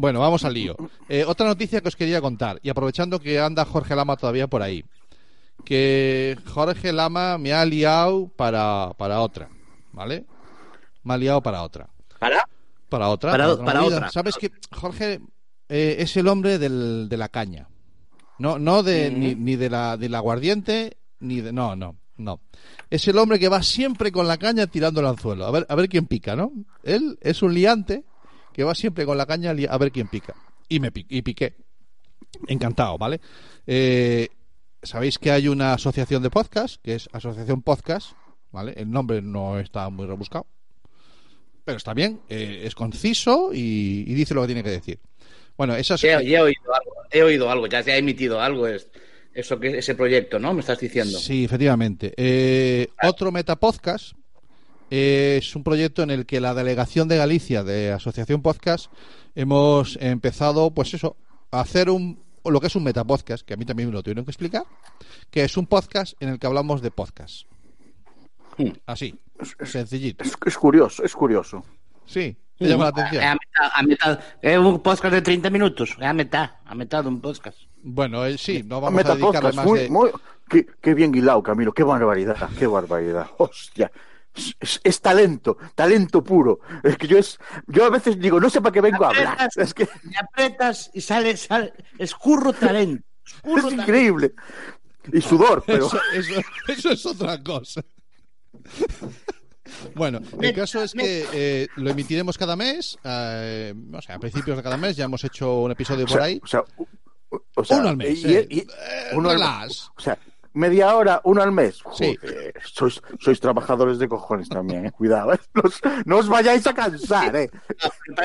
Bueno, 0.00 0.20
vamos 0.20 0.44
al 0.46 0.54
lío. 0.54 0.76
Eh, 1.10 1.24
otra 1.26 1.46
noticia 1.46 1.82
que 1.82 1.88
os 1.88 1.94
quería 1.96 2.22
contar, 2.22 2.58
y 2.62 2.70
aprovechando 2.70 3.20
que 3.20 3.38
anda 3.38 3.66
Jorge 3.66 3.94
Lama 3.94 4.16
todavía 4.16 4.46
por 4.46 4.62
ahí, 4.62 4.82
que 5.64 6.38
Jorge 6.46 6.90
Lama 6.90 7.36
me 7.36 7.52
ha 7.52 7.64
liado 7.66 8.28
para, 8.34 8.92
para 8.96 9.20
otra, 9.20 9.50
¿vale? 9.92 10.24
Me 11.02 11.12
ha 11.14 11.18
liado 11.18 11.42
para 11.42 11.62
otra. 11.62 11.90
¿Para? 12.18 12.48
Para 12.88 13.08
otra. 13.10 13.32
Para- 13.32 13.50
otra 13.50 13.64
para 13.66 13.84
otra. 13.84 14.10
Sabes 14.10 14.36
que 14.36 14.50
Jorge 14.72 15.20
eh, 15.68 15.96
es 15.98 16.16
el 16.16 16.28
hombre 16.28 16.58
del- 16.58 17.08
de 17.10 17.16
la 17.18 17.28
caña. 17.28 17.68
No, 18.38 18.58
no 18.58 18.82
de, 18.82 19.10
ni, 19.10 19.34
ni 19.34 19.56
de 19.56 19.68
la 19.68 19.98
del 19.98 20.14
aguardiente, 20.14 20.96
ni 21.18 21.42
de. 21.42 21.52
No, 21.52 21.76
no, 21.76 21.96
no. 22.16 22.40
Es 22.88 23.06
el 23.06 23.18
hombre 23.18 23.38
que 23.38 23.50
va 23.50 23.62
siempre 23.62 24.10
con 24.10 24.26
la 24.26 24.38
caña 24.38 24.66
tirando 24.66 25.00
el 25.00 25.06
anzuelo. 25.08 25.44
A 25.44 25.50
ver, 25.50 25.66
a 25.68 25.74
ver 25.74 25.90
quién 25.90 26.06
pica, 26.06 26.34
¿no? 26.36 26.50
Él 26.82 27.18
es 27.20 27.42
un 27.42 27.52
liante 27.52 28.02
que 28.52 28.64
va 28.64 28.74
siempre 28.74 29.06
con 29.06 29.16
la 29.16 29.26
caña 29.26 29.50
a 29.50 29.78
ver 29.78 29.92
quién 29.92 30.08
pica. 30.08 30.34
Y 30.68 30.80
me 30.80 30.90
y 30.94 31.22
piqué. 31.22 31.54
Encantado, 32.46 32.96
¿vale? 32.96 33.20
Eh, 33.66 34.28
Sabéis 34.82 35.18
que 35.18 35.30
hay 35.30 35.46
una 35.46 35.74
asociación 35.74 36.22
de 36.22 36.30
podcast, 36.30 36.80
que 36.82 36.94
es 36.94 37.08
Asociación 37.12 37.60
Podcast, 37.60 38.12
¿vale? 38.50 38.72
El 38.76 38.90
nombre 38.90 39.20
no 39.20 39.58
está 39.58 39.90
muy 39.90 40.06
rebuscado. 40.06 40.46
Pero 41.64 41.76
está 41.76 41.92
bien, 41.92 42.20
eh, 42.30 42.62
es 42.64 42.74
conciso 42.74 43.50
y, 43.52 44.04
y 44.06 44.14
dice 44.14 44.32
lo 44.32 44.40
que 44.40 44.46
tiene 44.46 44.64
que 44.64 44.70
decir. 44.70 44.98
Bueno, 45.58 45.74
esas, 45.76 46.00
Ya, 46.00 46.22
ya 46.22 46.38
he 46.38 46.42
oído 46.42 46.74
algo. 46.74 46.92
He 47.10 47.22
oído 47.22 47.50
algo, 47.50 47.66
ya 47.66 47.82
se 47.82 47.92
ha 47.92 47.98
emitido 47.98 48.40
algo. 48.40 48.66
Es, 48.66 48.90
eso 49.34 49.60
que 49.60 49.78
ese 49.78 49.94
proyecto, 49.94 50.38
¿no? 50.38 50.54
Me 50.54 50.60
estás 50.60 50.80
diciendo. 50.80 51.18
Sí, 51.18 51.44
efectivamente. 51.44 52.14
Eh, 52.16 52.88
otro 53.02 53.30
Metapodcast 53.30 54.14
es 54.90 55.54
un 55.54 55.62
proyecto 55.62 56.02
en 56.02 56.10
el 56.10 56.26
que 56.26 56.40
la 56.40 56.52
delegación 56.52 57.08
de 57.08 57.16
Galicia 57.16 57.62
de 57.62 57.92
Asociación 57.92 58.42
Podcast 58.42 58.92
hemos 59.34 59.96
empezado, 60.00 60.72
pues 60.72 60.92
eso, 60.94 61.16
a 61.50 61.60
hacer 61.60 61.88
un 61.90 62.18
lo 62.44 62.60
que 62.60 62.68
es 62.68 62.76
un 62.76 62.84
Metapodcast, 62.84 63.46
que 63.46 63.54
a 63.54 63.56
mí 63.56 63.64
también 63.64 63.88
me 63.88 63.94
lo 63.94 64.02
tuvieron 64.02 64.24
que 64.24 64.30
explicar, 64.30 64.64
que 65.30 65.44
es 65.44 65.56
un 65.56 65.66
podcast 65.66 66.14
en 66.20 66.30
el 66.30 66.38
que 66.38 66.46
hablamos 66.46 66.80
de 66.82 66.90
podcast. 66.90 67.46
Así, 68.86 69.18
sencillito. 69.64 70.24
Es, 70.24 70.34
es 70.46 70.56
curioso, 70.56 71.04
es 71.04 71.14
curioso. 71.14 71.64
Sí, 72.06 72.36
te 72.58 72.66
llama 72.66 72.84
la 72.84 72.90
atención. 72.90 73.24
A 73.24 73.34
mitad, 73.34 73.70
a 73.74 73.82
mitad. 73.82 74.20
Es 74.42 74.58
un 74.58 74.80
podcast 74.80 75.14
de 75.14 75.22
30 75.22 75.50
minutos. 75.50 75.96
A 76.00 76.12
mitad, 76.12 76.50
a 76.64 76.74
mitad 76.74 77.02
de 77.02 77.08
un 77.08 77.20
podcast. 77.20 77.58
Bueno, 77.82 78.24
eh, 78.26 78.36
sí, 78.36 78.62
no 78.62 78.80
vamos 78.80 79.04
a 79.04 79.14
dedicarle 79.14 79.26
Metapodcast, 79.26 79.56
más 79.56 79.66
muy, 79.66 79.78
de... 79.80 79.88
muy, 79.90 80.10
qué, 80.48 80.66
qué 80.80 80.94
bien 80.94 81.14
hilado, 81.14 81.42
Camilo, 81.42 81.72
qué 81.72 81.82
barbaridad, 81.82 82.50
qué 82.58 82.66
barbaridad. 82.66 83.28
Hostia. 83.38 83.90
Es, 84.34 84.54
es- 84.60 84.80
es 84.84 85.00
talento, 85.00 85.56
talento 85.74 86.22
puro. 86.22 86.60
Es 86.84 86.96
que 86.96 87.06
yo 87.08 87.18
es, 87.18 87.38
yo 87.66 87.84
a 87.84 87.90
veces 87.90 88.18
digo, 88.18 88.38
no 88.40 88.48
sé 88.50 88.60
para 88.60 88.72
qué 88.72 88.80
vengo 88.80 89.04
a 89.04 89.08
hablar. 89.08 89.48
Es 89.56 89.74
que 89.74 89.88
Me 90.04 90.16
apretas 90.18 90.90
y 90.94 91.00
sale, 91.00 91.36
sale. 91.36 91.72
Escurro 91.98 92.52
talento. 92.52 93.04
Escurro 93.26 93.56
es 93.58 93.62
talento. 93.64 93.82
increíble. 93.82 94.32
Y 95.12 95.20
sudor, 95.20 95.64
pero 95.66 95.86
Eso, 95.86 96.00
eso- 96.14 96.40
eso 96.68 96.90
es 96.92 97.06
otra 97.06 97.42
cosa. 97.42 97.82
Bueno, 99.94 100.20
el 100.40 100.54
caso 100.54 100.82
es 100.82 100.92
que 100.92 101.26
eh, 101.32 101.68
lo 101.76 101.90
emitiremos 101.90 102.36
cada 102.36 102.56
mes, 102.56 102.98
eh, 103.04 103.72
o 103.92 104.02
sea, 104.02 104.16
a 104.16 104.18
principios 104.18 104.56
de 104.56 104.62
cada 104.62 104.76
mes 104.76 104.96
ya 104.96 105.04
hemos 105.04 105.22
hecho 105.24 105.60
un 105.60 105.70
episodio 105.70 106.04
O 106.04 106.08
por 106.08 106.16
sea, 106.18 106.24
ahí. 106.26 106.40
o 106.42 106.46
sea, 106.46 106.64
o 107.30 107.40
Uno 107.70 107.88
al 107.88 107.96
mes, 107.96 108.24
y- 108.24 108.34
eh. 108.34 108.46
y- 108.50 108.58
Eh, 108.60 108.66
uno 109.14 109.30
al- 109.30 109.36
relax. 109.36 109.90
o 109.96 110.00
sea, 110.00 110.18
media 110.54 110.94
hora, 110.96 111.20
uno 111.24 111.42
al 111.42 111.52
mes. 111.52 111.82
Sí. 111.94 112.16
Joder, 112.20 112.54
sois, 112.64 113.00
sois 113.20 113.40
trabajadores 113.40 113.98
de 113.98 114.08
cojones 114.08 114.48
también, 114.48 114.86
eh. 114.86 114.92
Cuidado, 114.92 115.32
eh. 115.34 115.38
Los- 115.54 115.80
no 116.04 116.18
os 116.18 116.28
vayáis 116.28 116.66
a 116.66 116.74
cansar, 116.74 117.34
eh. 117.36 117.50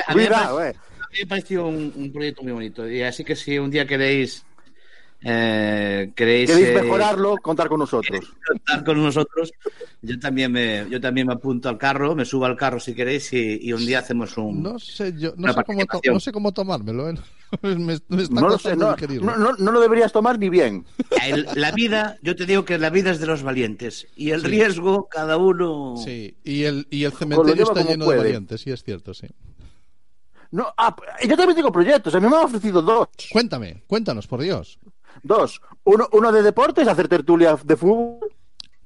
A 0.08 0.14
me 0.16 0.26
Cuidado, 0.28 0.64
eh. 0.64 0.76
a 0.76 1.08
mí 1.12 1.18
me 1.22 1.28
pareció 1.28 1.68
un, 1.68 1.94
un 1.96 2.12
proyecto 2.12 2.44
muy 2.44 2.52
bonito. 2.52 2.88
Y 2.90 3.02
así 3.04 3.24
que 3.24 3.36
si 3.36 3.58
un 3.60 3.70
día 3.72 3.86
queréis. 3.86 4.46
Eh, 5.22 6.12
queréis. 6.16 6.50
Queréis 6.50 6.68
eh, 6.70 6.82
mejorarlo, 6.82 7.38
contar 7.38 7.68
con 7.70 7.80
nosotros. 7.80 8.20
contar 8.48 8.84
con 8.84 9.02
nosotros, 9.02 9.52
yo 10.02 10.20
también 10.20 10.52
me, 10.52 10.88
yo 10.90 11.00
también 11.02 11.28
me 11.28 11.34
apunto 11.34 11.70
al 11.70 11.78
carro, 11.78 12.16
me 12.16 12.26
subo 12.26 12.46
al 12.46 12.56
carro 12.56 12.80
si 12.80 12.94
queréis 12.94 13.32
y, 13.34 13.60
y 13.62 13.74
un 13.74 13.86
día 13.86 14.00
hacemos 14.00 14.38
un. 14.38 14.62
No 14.62 14.78
sé, 14.80 15.14
yo, 15.18 15.34
no, 15.38 15.52
sé 15.54 15.64
cómo 15.64 15.82
no 16.14 16.20
sé 16.20 16.32
cómo 16.32 16.52
tomármelo. 16.54 17.10
¿eh? 17.10 17.16
me, 17.62 17.76
me 17.76 17.94
está 17.94 18.42
No 18.42 18.42
lo 18.50 18.58
sé, 18.58 18.70
costando 18.72 18.86
no, 18.88 18.96
digerirlo. 18.96 19.26
no, 19.26 19.38
no- 19.38 19.58
no 19.58 19.72
lo 19.72 19.80
deberías 19.80 20.12
tomar 20.12 20.38
ni 20.38 20.50
bien. 20.50 20.86
El- 21.24 21.48
la 21.56 21.72
vida, 21.72 22.18
yo 22.22 22.36
te 22.36 22.46
digo 22.46 22.66
que 22.66 22.78
la 22.78 22.90
vida 22.90 23.12
es 23.12 23.20
de 23.20 23.26
los 23.28 23.44
valientes 23.44 24.08
y 24.16 24.32
el 24.32 24.44
riesgo, 24.44 25.08
cada 25.10 25.38
uno. 25.38 25.96
Sí, 26.04 26.36
y 26.44 26.64
el, 26.64 26.88
y 26.90 27.04
el 27.06 27.14
cementerio 27.14 27.64
está 27.64 27.84
lleno 27.84 28.06
de 28.10 28.18
valientes, 28.18 28.62
sí, 28.62 28.72
es 28.72 28.84
cierto, 28.84 29.14
sí. 29.14 29.28
No, 30.52 30.68
ah, 30.78 30.96
yo 31.28 31.36
también 31.36 31.56
tengo 31.56 31.72
proyectos, 31.72 32.14
a 32.16 32.20
mí 32.20 32.28
me 32.30 32.36
han 32.38 32.46
ofrecido 32.46 32.82
dos. 32.82 33.08
Cuéntame, 33.32 33.84
cuéntanos, 33.88 34.26
por 34.28 34.42
Dios. 34.42 34.80
Dos. 35.24 35.62
Uno, 35.84 36.08
uno 36.12 36.32
de 36.32 36.42
deportes, 36.44 36.88
hacer 36.88 37.08
tertulia 37.08 37.58
de 37.64 37.76
fútbol, 37.76 38.20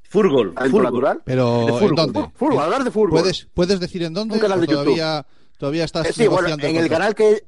Fútbol, 0.10 0.54
natural. 0.56 1.22
Pero, 1.24 1.66
De 1.68 1.74
fútbol, 1.74 1.90
¿en 1.90 1.96
dónde? 1.96 2.32
fútbol, 2.36 2.60
hablar 2.60 2.84
de 2.84 2.92
fútbol. 2.92 3.10
¿Puedes, 3.12 3.48
¿Puedes 3.54 3.80
decir 3.80 4.02
en 4.04 4.14
dónde? 4.14 4.36
Un 4.36 4.40
canal 4.42 4.58
¿O 4.58 4.62
de 4.62 4.68
YouTube. 4.68 4.84
todavía, 4.86 5.26
todavía 5.58 5.84
estás 5.84 6.08
Eh, 6.08 6.14
sí, 6.14 6.28
bueno, 6.28 6.48
en 6.50 6.76
el 6.78 6.90
canal 6.90 7.14
que 7.14 7.44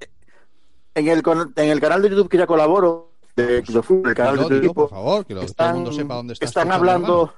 en 0.94 1.08
el, 1.08 1.24
en 1.56 1.70
el 1.70 1.80
canal 1.80 2.02
de 2.02 2.10
YouTube 2.10 2.30
que 2.30 2.38
ya 2.38 2.46
colaboro 2.46 3.14
de, 3.36 3.62
de 3.62 3.82
fútbol, 3.82 4.10
el 4.10 4.16
canal 4.16 4.38
de 4.38 4.46
tu 4.46 4.54
equipo, 4.56 4.74
por 4.74 4.90
favor, 4.90 5.26
que 5.26 5.34
lo- 5.34 5.46
todo 5.46 5.68
el 5.70 5.74
mundo 5.76 5.92
sepa 5.94 6.16
dónde 6.16 6.34
está 6.34 6.46
están 6.46 6.72
hablando 6.72 7.34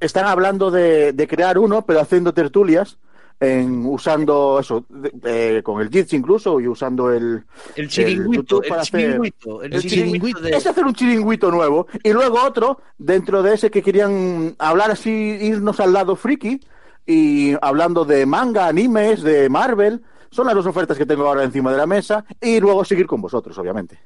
están 0.00 0.26
hablando 0.26 0.70
de, 0.70 1.12
de 1.12 1.26
crear 1.26 1.58
uno, 1.58 1.82
pero 1.84 2.00
haciendo 2.00 2.32
tertulias 2.32 2.98
en 3.40 3.86
usando 3.86 4.58
eso 4.60 4.84
de- 4.88 5.10
de- 5.12 5.62
con 5.62 5.80
el 5.80 5.88
Jits 5.90 6.12
incluso 6.12 6.58
y 6.60 6.66
usando 6.66 7.12
el 7.12 7.44
El 7.76 7.88
chiringuito, 7.88 8.62
el 8.62 8.68
para 8.68 8.82
hacer- 8.82 9.00
chiringuito, 9.06 9.62
el 9.62 9.74
el 9.74 9.80
chiringuito 9.82 10.16
chiringuito. 10.26 10.40
de- 10.40 10.56
es 10.56 10.66
hacer 10.66 10.84
un 10.84 10.92
chiringuito 10.94 11.50
nuevo 11.50 11.86
y 12.02 12.12
luego 12.12 12.42
otro 12.42 12.80
dentro 12.98 13.42
de 13.42 13.54
ese 13.54 13.70
que 13.70 13.82
querían 13.82 14.56
hablar 14.58 14.90
así 14.90 15.10
irnos 15.10 15.78
al 15.78 15.92
lado 15.92 16.16
friki 16.16 16.60
y 17.06 17.52
hablando 17.62 18.04
de 18.04 18.26
manga 18.26 18.66
animes 18.66 19.22
de 19.22 19.48
Marvel 19.48 20.02
son 20.30 20.46
las 20.46 20.54
dos 20.56 20.66
ofertas 20.66 20.98
que 20.98 21.06
tengo 21.06 21.26
ahora 21.26 21.44
encima 21.44 21.70
de 21.70 21.78
la 21.78 21.86
mesa 21.86 22.24
y 22.40 22.58
luego 22.60 22.84
seguir 22.84 23.06
con 23.06 23.20
vosotros 23.22 23.56
obviamente 23.56 23.98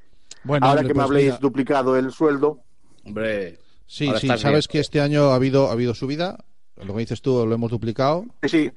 Bueno, 0.44 0.66
ahora 0.66 0.80
hombre, 0.82 0.88
que 0.88 0.94
me 0.94 0.98
pues 1.00 1.04
habléis 1.06 1.26
mira, 1.26 1.38
duplicado 1.38 1.96
el 1.96 2.12
sueldo 2.12 2.60
Hombre. 3.04 3.58
Sí, 3.86 4.10
sí, 4.20 4.28
sabes 4.28 4.44
bien. 4.44 4.62
que 4.70 4.78
este 4.78 5.00
año 5.00 5.30
ha 5.32 5.34
habido, 5.34 5.68
ha 5.68 5.72
habido 5.72 5.92
subida. 5.94 6.44
Lo 6.82 6.94
que 6.94 7.00
dices 7.00 7.20
tú 7.20 7.44
lo 7.46 7.54
hemos 7.54 7.70
duplicado. 7.70 8.24
sí 8.42 8.48
sí 8.48 8.72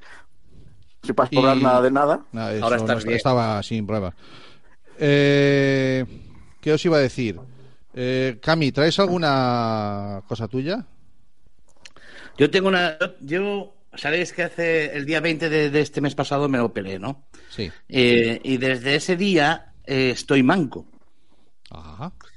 sin 1.06 1.16
pas 1.16 1.30
cobrar 1.30 1.58
Y- 1.58 1.64
nada 1.64 1.82
de 1.82 1.92
nada 1.92 2.54
eso 2.54 2.64
Ahora 2.64 2.78
no 2.78 2.84
estás 2.84 2.98
est- 3.00 3.06
bien. 3.08 3.18
estaba 3.18 3.64
sin 3.64 3.86
problemas. 3.88 4.16
Eh, 4.98 6.06
¿Qué 6.62 6.74
os 6.74 6.84
iba 6.86 6.98
a 6.98 7.02
decir? 7.02 7.40
Eh, 7.94 8.40
Cami, 8.42 8.72
¿traes 8.72 9.00
alguna 9.00 10.22
cosa 10.28 10.48
tuya? 10.48 10.86
Yo 12.38 12.50
tengo 12.50 12.68
una. 12.68 12.98
Yo, 13.22 13.74
sabéis 13.94 14.34
que 14.34 14.44
hace 14.44 14.96
el 14.98 15.06
día 15.06 15.22
20 15.22 15.50
de, 15.50 15.70
de 15.70 15.80
este 15.82 16.02
mes 16.02 16.16
pasado 16.16 16.50
me 16.50 16.60
operé, 16.60 17.00
¿no? 17.00 17.24
Sí. 17.50 17.72
Eh, 17.88 18.42
y 18.44 18.58
desde 18.58 18.96
ese 18.96 19.16
día 19.16 19.74
eh, 19.86 20.10
estoy 20.12 20.44
manco. 20.44 20.86
Ajá. 21.72 22.12
como 22.20 22.32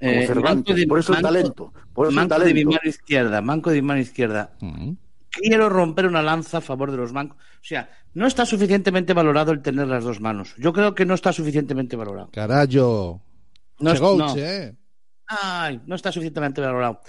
Eh, 0.00 0.26
Cervantes 0.26 0.86
por 0.86 0.98
eso 0.98 1.14
el 1.14 1.22
talento 1.22 1.72
por 1.94 2.08
eso 2.08 2.14
manco 2.16 2.38
de 2.40 2.46
mi 2.46 2.62
talento 2.64 2.70
mano 2.72 2.90
izquierda, 2.90 3.40
manco 3.40 3.70
de 3.70 3.76
mi 3.76 3.86
mano 3.86 4.00
izquierda. 4.00 4.52
Mm. 4.60 4.92
Quiero 5.40 5.68
romper 5.68 6.06
una 6.06 6.22
lanza 6.22 6.58
a 6.58 6.60
favor 6.60 6.90
de 6.90 6.96
los 6.96 7.12
mancos. 7.12 7.36
O 7.38 7.64
sea, 7.66 7.88
no 8.14 8.26
está 8.26 8.46
suficientemente 8.46 9.12
valorado 9.12 9.52
el 9.52 9.62
tener 9.62 9.86
las 9.88 10.04
dos 10.04 10.20
manos. 10.20 10.54
Yo 10.58 10.72
creo 10.72 10.94
que 10.94 11.04
no 11.04 11.14
está 11.14 11.32
suficientemente 11.32 11.96
valorado. 11.96 12.30
Carajo. 12.30 13.20
No, 13.80 13.92
es- 13.92 14.00
coach, 14.00 14.18
no. 14.18 14.36
eh. 14.36 14.76
Ay, 15.26 15.80
no 15.86 15.94
está 15.96 16.12
suficientemente 16.12 16.60
valorado. 16.60 17.00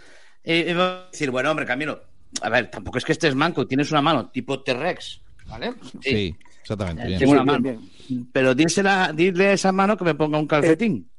Eh, 0.43 0.65
eh, 0.71 1.05
decir, 1.11 1.29
bueno, 1.31 1.51
hombre, 1.51 1.65
Camilo, 1.65 2.01
a 2.41 2.49
ver, 2.49 2.69
tampoco 2.71 2.97
es 2.97 3.05
que 3.05 3.11
estés 3.11 3.35
manco, 3.35 3.67
tienes 3.67 3.91
una 3.91 4.01
mano 4.01 4.29
tipo 4.29 4.61
T-Rex, 4.63 5.21
¿vale? 5.47 5.73
Sí, 6.01 6.35
exactamente. 6.61 7.03
Eh, 7.03 7.07
bien. 7.07 7.19
tengo 7.19 7.31
una 7.33 7.43
mano. 7.43 7.59
bien. 7.59 8.29
Pero 8.31 8.55
dísela, 8.55 9.11
dile 9.13 9.47
a 9.47 9.53
esa 9.53 9.71
mano 9.71 9.97
que 9.97 10.03
me 10.05 10.15
ponga 10.15 10.37
un 10.39 10.47
calcetín. 10.47 11.09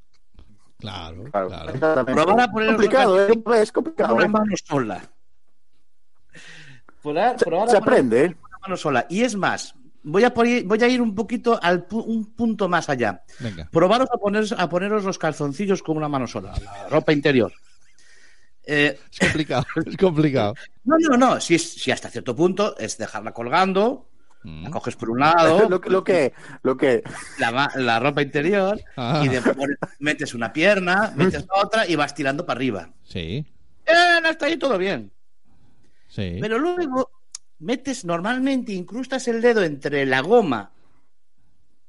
Claro, 0.79 1.25
Claro, 1.31 1.49
claro. 1.49 1.71
exactamente. 1.71 2.13
Probar 2.13 2.41
a 2.41 2.53
poner 2.53 2.69
complicado 2.69 3.27
¿eh? 3.29 3.33
es 3.63 3.73
complicado 3.73 4.15
una 4.15 4.29
mano 4.29 4.53
sola. 4.63 5.03
Probar- 7.15 7.39
se, 7.39 7.45
probar 7.45 7.77
aprende 7.77 8.25
¿eh? 8.25 8.37
una 8.49 8.59
mano 8.63 8.77
sola. 8.77 9.07
Y 9.09 9.23
es 9.23 9.37
más, 9.37 9.75
voy 10.03 10.25
a, 10.25 10.33
por- 10.35 10.47
voy 10.65 10.83
a 10.83 10.89
ir 10.89 11.01
un 11.01 11.15
poquito 11.15 11.59
al 11.63 11.87
pu- 11.89 12.05
un 12.07 12.35
punto 12.35 12.69
más 12.69 12.89
allá. 12.89 13.23
Venga. 13.41 13.69
Probaros 13.71 14.09
a, 14.13 14.17
poner, 14.19 14.45
a 14.57 14.69
poneros 14.69 15.05
los 15.05 15.19
calzoncillos 15.19 15.83
con 15.83 15.97
una 15.97 16.09
mano 16.09 16.27
sola, 16.27 16.53
la 16.63 16.89
ropa 16.89 17.13
interior. 17.13 17.53
Eh, 18.69 18.99
Es 19.13 19.19
complicado, 19.21 19.65
es 19.87 19.97
complicado. 19.97 20.55
no, 20.85 20.97
no, 20.99 21.17
no, 21.17 21.41
si, 21.41 21.55
es- 21.55 21.75
si 21.75 21.91
hasta 21.93 22.11
cierto 22.11 22.35
punto 22.35 22.77
es 22.79 22.99
dejarla 22.99 23.33
colgando, 23.33 24.09
Mm. 24.43 24.65
la 24.65 24.71
coges 24.71 24.95
por 24.95 25.11
un 25.11 25.19
lado, 25.21 25.69
lo, 25.69 25.81
que- 25.81 25.91
lo 25.91 26.05
que 26.05 26.33
lo 26.63 26.77
que 26.77 27.03
la, 27.39 27.99
ropa 27.99 28.23
interior, 28.23 28.81
Ah. 28.97 29.23
y 29.25 29.29
después 29.29 29.57
metes 29.99 30.35
una 30.35 30.53
pierna, 30.53 31.13
metes 31.17 31.47
la 31.49 31.65
otra 31.65 31.87
y 31.89 31.97
vas 31.97 32.15
tirando 32.15 32.47
para 32.47 32.59
arriba. 32.59 32.91
Sí, 33.03 33.45
Bien, 33.87 34.25
hasta 34.27 34.47
ahí 34.47 34.57
todo 34.57 34.79
bien. 34.79 35.11
Sí. 36.17 36.39
Pero 36.41 36.59
luego 36.59 37.11
metes 37.59 38.05
normalmente, 38.05 38.73
incrustas 38.73 39.29
el 39.29 39.41
dedo 39.43 39.63
entre 39.63 40.05
la 40.07 40.21
goma 40.23 40.73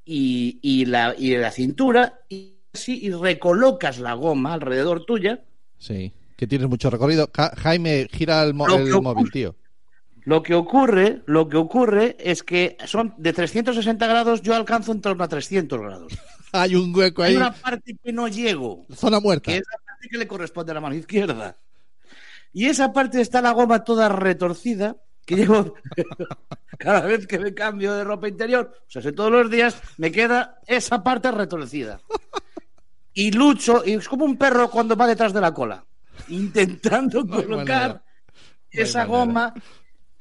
y, 0.04 0.58
y 0.62 0.84
la, 0.86 1.14
y 1.18 1.36
la 1.36 1.50
cintura 1.50 2.20
y, 2.28 2.54
así, 2.72 2.98
y 3.02 3.10
recolocas 3.10 3.98
la 3.98 4.14
goma 4.14 4.54
alrededor 4.54 5.04
tuya. 5.04 5.42
Sí, 5.78 6.12
que 6.36 6.46
tienes 6.46 6.68
mucho 6.68 6.90
recorrido. 6.90 7.28
Ja- 7.34 7.52
Jaime, 7.56 8.08
gira 8.10 8.42
el, 8.42 8.54
mo- 8.54 8.66
el 8.66 8.72
ocurre- 8.92 9.02
móvil, 9.02 9.30
tío. 9.30 9.56
Lo 10.24 10.42
que 10.42 10.54
ocurre, 10.54 11.22
lo 11.26 11.48
que 11.48 11.56
ocurre 11.56 12.16
es 12.20 12.42
que 12.42 12.76
son 12.86 13.14
de 13.16 13.32
360 13.32 14.06
grados, 14.06 14.42
yo 14.42 14.54
alcanzo 14.54 14.92
en 14.92 15.00
torno 15.00 15.24
a 15.24 15.28
300 15.28 15.80
grados. 15.80 16.12
Hay 16.52 16.74
un 16.74 16.94
hueco 16.94 17.22
Hay 17.22 17.30
ahí. 17.32 17.36
una 17.36 17.52
parte 17.52 17.96
que 18.02 18.12
no 18.12 18.28
llego, 18.28 18.86
Zona 18.94 19.20
muerta. 19.20 19.50
que 19.52 19.58
es 19.58 19.64
la 19.70 19.84
parte 19.84 20.08
que 20.08 20.18
le 20.18 20.26
corresponde 20.26 20.72
a 20.72 20.74
la 20.74 20.80
mano 20.80 20.94
izquierda. 20.96 21.56
Y 22.52 22.66
esa 22.66 22.92
parte 22.92 23.20
está 23.20 23.40
la 23.40 23.52
goma 23.52 23.84
toda 23.84 24.08
retorcida, 24.08 24.96
que 25.24 25.36
llevo 25.36 25.74
cada 26.78 27.02
vez 27.02 27.26
que 27.26 27.38
me 27.38 27.52
cambio 27.52 27.94
de 27.94 28.04
ropa 28.04 28.28
interior, 28.28 28.72
o 28.86 28.90
sea, 28.90 29.02
si 29.02 29.12
todos 29.12 29.30
los 29.30 29.50
días 29.50 29.80
me 29.98 30.10
queda 30.10 30.58
esa 30.66 31.02
parte 31.02 31.30
retorcida. 31.30 32.00
Y 33.12 33.32
lucho, 33.32 33.82
y 33.84 33.94
es 33.94 34.08
como 34.08 34.24
un 34.24 34.36
perro 34.36 34.70
cuando 34.70 34.96
va 34.96 35.06
detrás 35.06 35.32
de 35.32 35.40
la 35.40 35.52
cola, 35.52 35.84
intentando 36.28 37.24
No 37.24 37.42
colocar 37.42 38.02
esa 38.70 39.00
manera. 39.00 39.18
goma, 39.18 39.54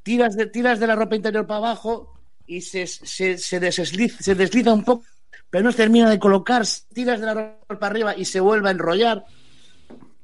tiras 0.04 0.36
de, 0.36 0.48
tiras 0.48 0.80
de 0.80 0.88
la 0.88 0.96
ropa 0.96 1.16
interior 1.16 1.46
para 1.46 1.58
abajo 1.58 2.20
y 2.46 2.62
se, 2.62 2.88
se, 2.88 3.38
se, 3.38 3.60
desliza, 3.60 4.24
se 4.24 4.36
desliza 4.36 4.74
un 4.74 4.84
poco, 4.84 5.06
pero 5.50 5.64
no 5.64 5.74
termina 5.74 6.10
de 6.10 6.18
colocar, 6.18 6.64
tiras 6.94 7.20
de 7.20 7.26
la 7.26 7.34
ropa 7.34 7.80
para 7.80 7.88
arriba 7.88 8.18
y 8.18 8.26
se 8.26 8.40
vuelve 8.40 8.70
a 8.70 8.72
enrollar. 8.72 9.26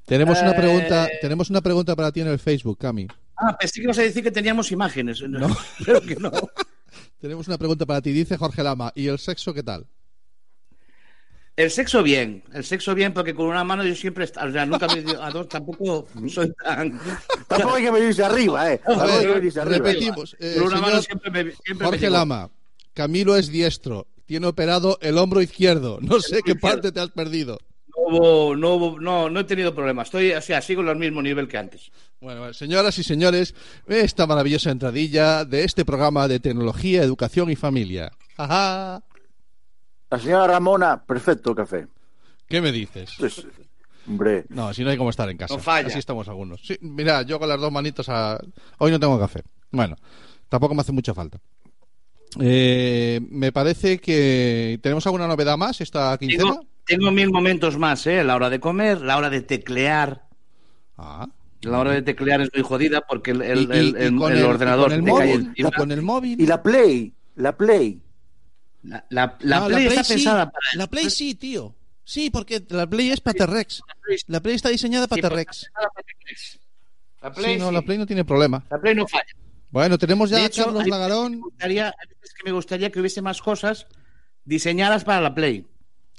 Tenemos 0.06 0.40
una 0.42 0.52
Eh, 0.52 0.56
pregunta, 0.56 1.10
tenemos 1.22 1.50
una 1.50 1.62
pregunta 1.62 1.96
para 1.96 2.12
ti 2.12 2.22
en 2.22 2.28
el 2.28 2.40
Facebook, 2.40 2.78
Cami. 2.78 3.08
Ah, 3.38 3.56
pensé 3.58 3.76
que 3.80 3.84
ibas 3.84 3.98
a 3.98 4.02
decir 4.04 4.24
que 4.24 4.32
teníamos 4.32 4.72
imágenes. 4.72 5.22
Creo 5.86 6.02
que 6.02 6.16
no. 6.16 6.32
Tenemos 7.20 7.48
una 7.48 7.58
pregunta 7.58 7.86
para 7.86 8.02
ti. 8.02 8.12
Dice 8.12 8.38
Jorge 8.38 8.64
Lama, 8.64 8.92
¿y 8.96 9.08
el 9.08 9.18
sexo 9.18 9.54
qué 9.54 9.64
tal? 9.64 9.88
El 11.56 11.70
sexo 11.70 12.02
bien, 12.02 12.44
el 12.52 12.64
sexo 12.64 12.96
bien, 12.96 13.14
porque 13.14 13.36
con 13.36 13.46
una 13.46 13.64
mano 13.64 13.84
yo 13.86 13.94
siempre, 13.96 14.26
o 14.26 14.52
sea, 14.52 14.66
nunca 14.66 14.88
me 14.88 15.04
a 15.22 15.30
dos, 15.30 15.48
tampoco 15.48 16.08
soy 16.28 16.52
tan... 16.54 17.00
tampoco 17.48 17.76
hay 17.76 17.84
que 17.84 17.92
venirse 17.92 18.24
arriba 18.24 18.74
eh 18.74 18.82
A 18.84 18.88
tampoco 18.88 19.12
hay 19.12 19.20
que 19.42 19.50
ver, 19.52 19.68
repetimos. 19.68 20.36
eh, 20.40 20.56
Con 20.58 20.68
una 20.68 20.82
mano 20.82 20.88
señor 21.02 21.04
siempre 21.04 21.32
me, 21.32 21.52
siempre 21.64 21.86
Jorge. 21.88 22.10
Lama, 22.10 22.50
Camilo 22.94 23.36
es 23.38 23.50
diestro. 23.50 24.08
Tiene 24.26 24.48
operado 24.48 24.98
el 25.02 25.18
hombro 25.20 25.42
izquierdo. 25.44 26.00
No 26.02 26.20
sé 26.22 26.42
qué 26.44 26.54
izquierdo. 26.54 26.60
parte 26.60 26.92
te 26.92 27.00
has 27.02 27.12
perdido. 27.12 27.60
No, 27.96 28.04
hubo- 28.18 28.56
no, 28.56 28.74
hubo- 28.76 29.00
no, 29.00 29.30
no 29.30 29.40
he 29.40 29.44
tenido 29.44 29.74
problemas. 29.76 30.08
Estoy, 30.08 30.32
o 30.32 30.42
sea, 30.42 30.62
sigo 30.62 30.82
al 30.82 30.96
mismo 30.98 31.22
nivel 31.22 31.48
que 31.48 31.58
antes. 31.58 31.92
Bueno, 32.20 32.52
señoras 32.54 32.98
y 32.98 33.04
señores, 33.04 33.54
esta 33.88 34.26
maravillosa 34.26 34.72
entradilla 34.72 35.46
de 35.46 35.64
este 35.64 35.86
programa 35.86 36.28
de 36.28 36.40
tecnología, 36.40 37.04
educación 37.04 37.50
y 37.52 37.56
familia. 37.56 38.12
Ajá. 38.38 39.04
la 40.10 40.20
señora 40.20 40.48
Ramona 40.48 41.04
perfecto 41.06 41.54
café 41.56 41.88
¿Qué 42.48 42.62
me 42.62 42.72
dices? 42.72 43.12
Pues, 43.20 43.46
hombre 44.08 44.46
No, 44.50 44.74
si 44.74 44.84
no 44.84 44.90
hay 44.90 44.98
como 44.98 45.10
estar 45.12 45.30
en 45.30 45.38
casa. 45.38 45.54
No 45.56 45.60
falla. 45.62 45.88
Así 45.88 46.00
estamos 46.00 46.28
algunos. 46.28 46.62
Sí, 46.66 46.78
mira, 46.82 47.22
yo 47.24 47.38
con 47.40 47.48
las 47.50 47.60
dos 47.60 47.72
manitos 47.72 48.10
a... 48.10 48.40
Hoy 48.80 48.92
no 48.92 49.00
tengo 49.00 49.20
café. 49.20 49.42
Bueno, 49.72 49.96
tampoco 50.50 50.74
me 50.76 50.82
hace 50.82 50.92
mucha 50.92 51.14
falta. 51.14 51.40
Eh, 52.40 53.20
me 53.30 53.52
parece 53.52 54.00
que 54.00 54.80
tenemos 54.82 55.06
alguna 55.06 55.28
novedad 55.28 55.58
más 55.58 55.80
esta 55.82 56.18
quincena. 56.18 56.60
Tengo 56.86 57.12
mil 57.12 57.32
momentos 57.32 57.78
más, 57.78 58.06
¿eh? 58.08 58.24
La 58.24 58.36
hora 58.36 58.50
de 58.50 58.60
comer, 58.60 59.02
la 59.02 59.18
hora 59.18 59.30
de 59.30 59.42
teclear. 59.42 60.24
Ah. 60.98 61.28
La 61.62 61.80
hora 61.80 61.92
de 61.92 62.02
teclear 62.02 62.42
es 62.42 62.50
muy 62.54 62.62
jodida 62.64 63.02
porque 63.02 63.32
el, 63.32 63.42
el- 63.42 63.60
Y- 63.60 63.62
y- 63.62 63.78
el- 63.80 63.96
y 63.98 64.04
el- 64.04 64.16
con 64.18 64.32
el 64.34 64.40
el- 64.40 64.44
ordenador 64.46 64.90
con 64.90 64.94
el 65.00 65.06
te 65.06 65.12
cae 65.12 65.28
móvil, 65.34 65.48
encima. 65.48 65.72
con 65.72 65.92
el 65.92 66.02
móvil. 66.02 66.42
Y 66.42 66.46
la 66.46 66.62
Play, 66.62 67.14
la 67.36 67.56
Play. 67.58 68.02
La, 68.84 69.06
la- 69.10 69.38
la 69.40 69.60
No, 69.62 69.68
Play 69.68 69.86
está 69.88 70.04
sí. 70.04 70.14
pensada 70.16 70.52
para 70.52 70.66
La. 70.76 70.88
Play 70.88 71.10
sí, 71.10 71.36
tío. 71.36 71.74
Sí, 72.04 72.30
porque 72.30 72.62
la 72.70 72.86
Play 72.86 73.12
es 73.12 73.22
para 73.22 73.38
T-Rex. 73.46 73.82
La 74.28 74.42
Play 74.42 74.56
está 74.56 74.68
diseñada 74.68 75.08
para 75.08 75.22
pero 75.22 75.30
T-Rex. 75.36 75.72
La 77.22 77.34
Sí, 77.34 77.40
Play, 77.42 77.58
no, 77.58 77.70
sí. 77.70 77.74
la 77.76 77.82
Play 77.82 77.98
no 77.98 78.06
tiene 78.06 78.26
problema. 78.26 78.62
La 78.70 78.78
Play 78.82 78.94
no 78.94 79.08
falla. 79.08 79.24
Bueno, 79.72 79.98
tenemos 79.98 80.30
ya 80.30 80.36
De 80.38 80.44
a 80.44 80.46
hecho, 80.48 80.66
Carlos 80.66 80.86
Lagarón. 80.86 81.32
Me 81.32 81.38
gustaría, 81.40 81.86
hay 81.88 82.08
veces 82.20 82.36
que 82.36 82.44
me 82.44 82.52
gustaría 82.52 82.92
que 82.92 83.00
hubiese 83.00 83.22
más 83.22 83.42
cosas 83.42 83.88
diseñadas 84.44 85.06
para 85.06 85.22
la 85.22 85.34
Play. 85.34 85.66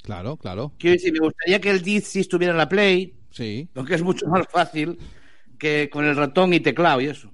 Claro, 0.04 0.36
claro. 0.36 0.72
Quiero 0.78 0.92
decir, 0.94 1.12
me 1.14 1.20
gustaría 1.20 1.58
que 1.60 1.70
el 1.70 1.80
Dizzy 1.80 2.20
estuviera 2.20 2.52
en 2.52 2.58
la 2.58 2.68
Play, 2.68 3.14
Sí. 3.30 3.68
aunque 3.74 3.94
es 3.94 4.02
mucho 4.02 4.26
más 4.28 4.46
fácil 4.50 4.98
que 5.58 5.88
con 5.90 6.04
el 6.04 6.14
ratón 6.14 6.52
y 6.52 6.60
teclado 6.60 7.00
y 7.00 7.06
eso. 7.06 7.30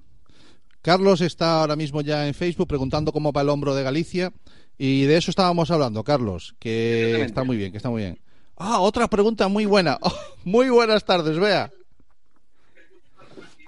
Carlos 0.81 1.19
está 1.19 1.59
ahora 1.59 1.75
mismo 1.75 1.99
ya 2.01 2.25
en 2.27 2.33
Facebook 2.33 2.69
preguntando 2.69 3.11
cómo 3.11 3.33
va 3.33 3.41
el 3.41 3.49
hombro 3.49 3.75
de 3.75 3.83
Galicia. 3.83 4.31
Y 4.77 5.03
de 5.03 5.17
eso 5.17 5.29
estábamos 5.29 5.69
hablando, 5.69 6.03
Carlos, 6.03 6.55
que 6.59 7.21
está 7.23 7.43
muy 7.43 7.57
bien, 7.57 7.71
que 7.71 7.77
está 7.77 7.89
muy 7.89 8.01
bien. 8.03 8.19
Ah, 8.57 8.79
otra 8.79 9.07
pregunta 9.09 9.47
muy 9.49 9.65
buena. 9.65 9.99
Oh, 10.01 10.13
muy 10.45 10.69
buenas 10.69 11.03
tardes, 11.05 11.37
Bea. 11.37 11.71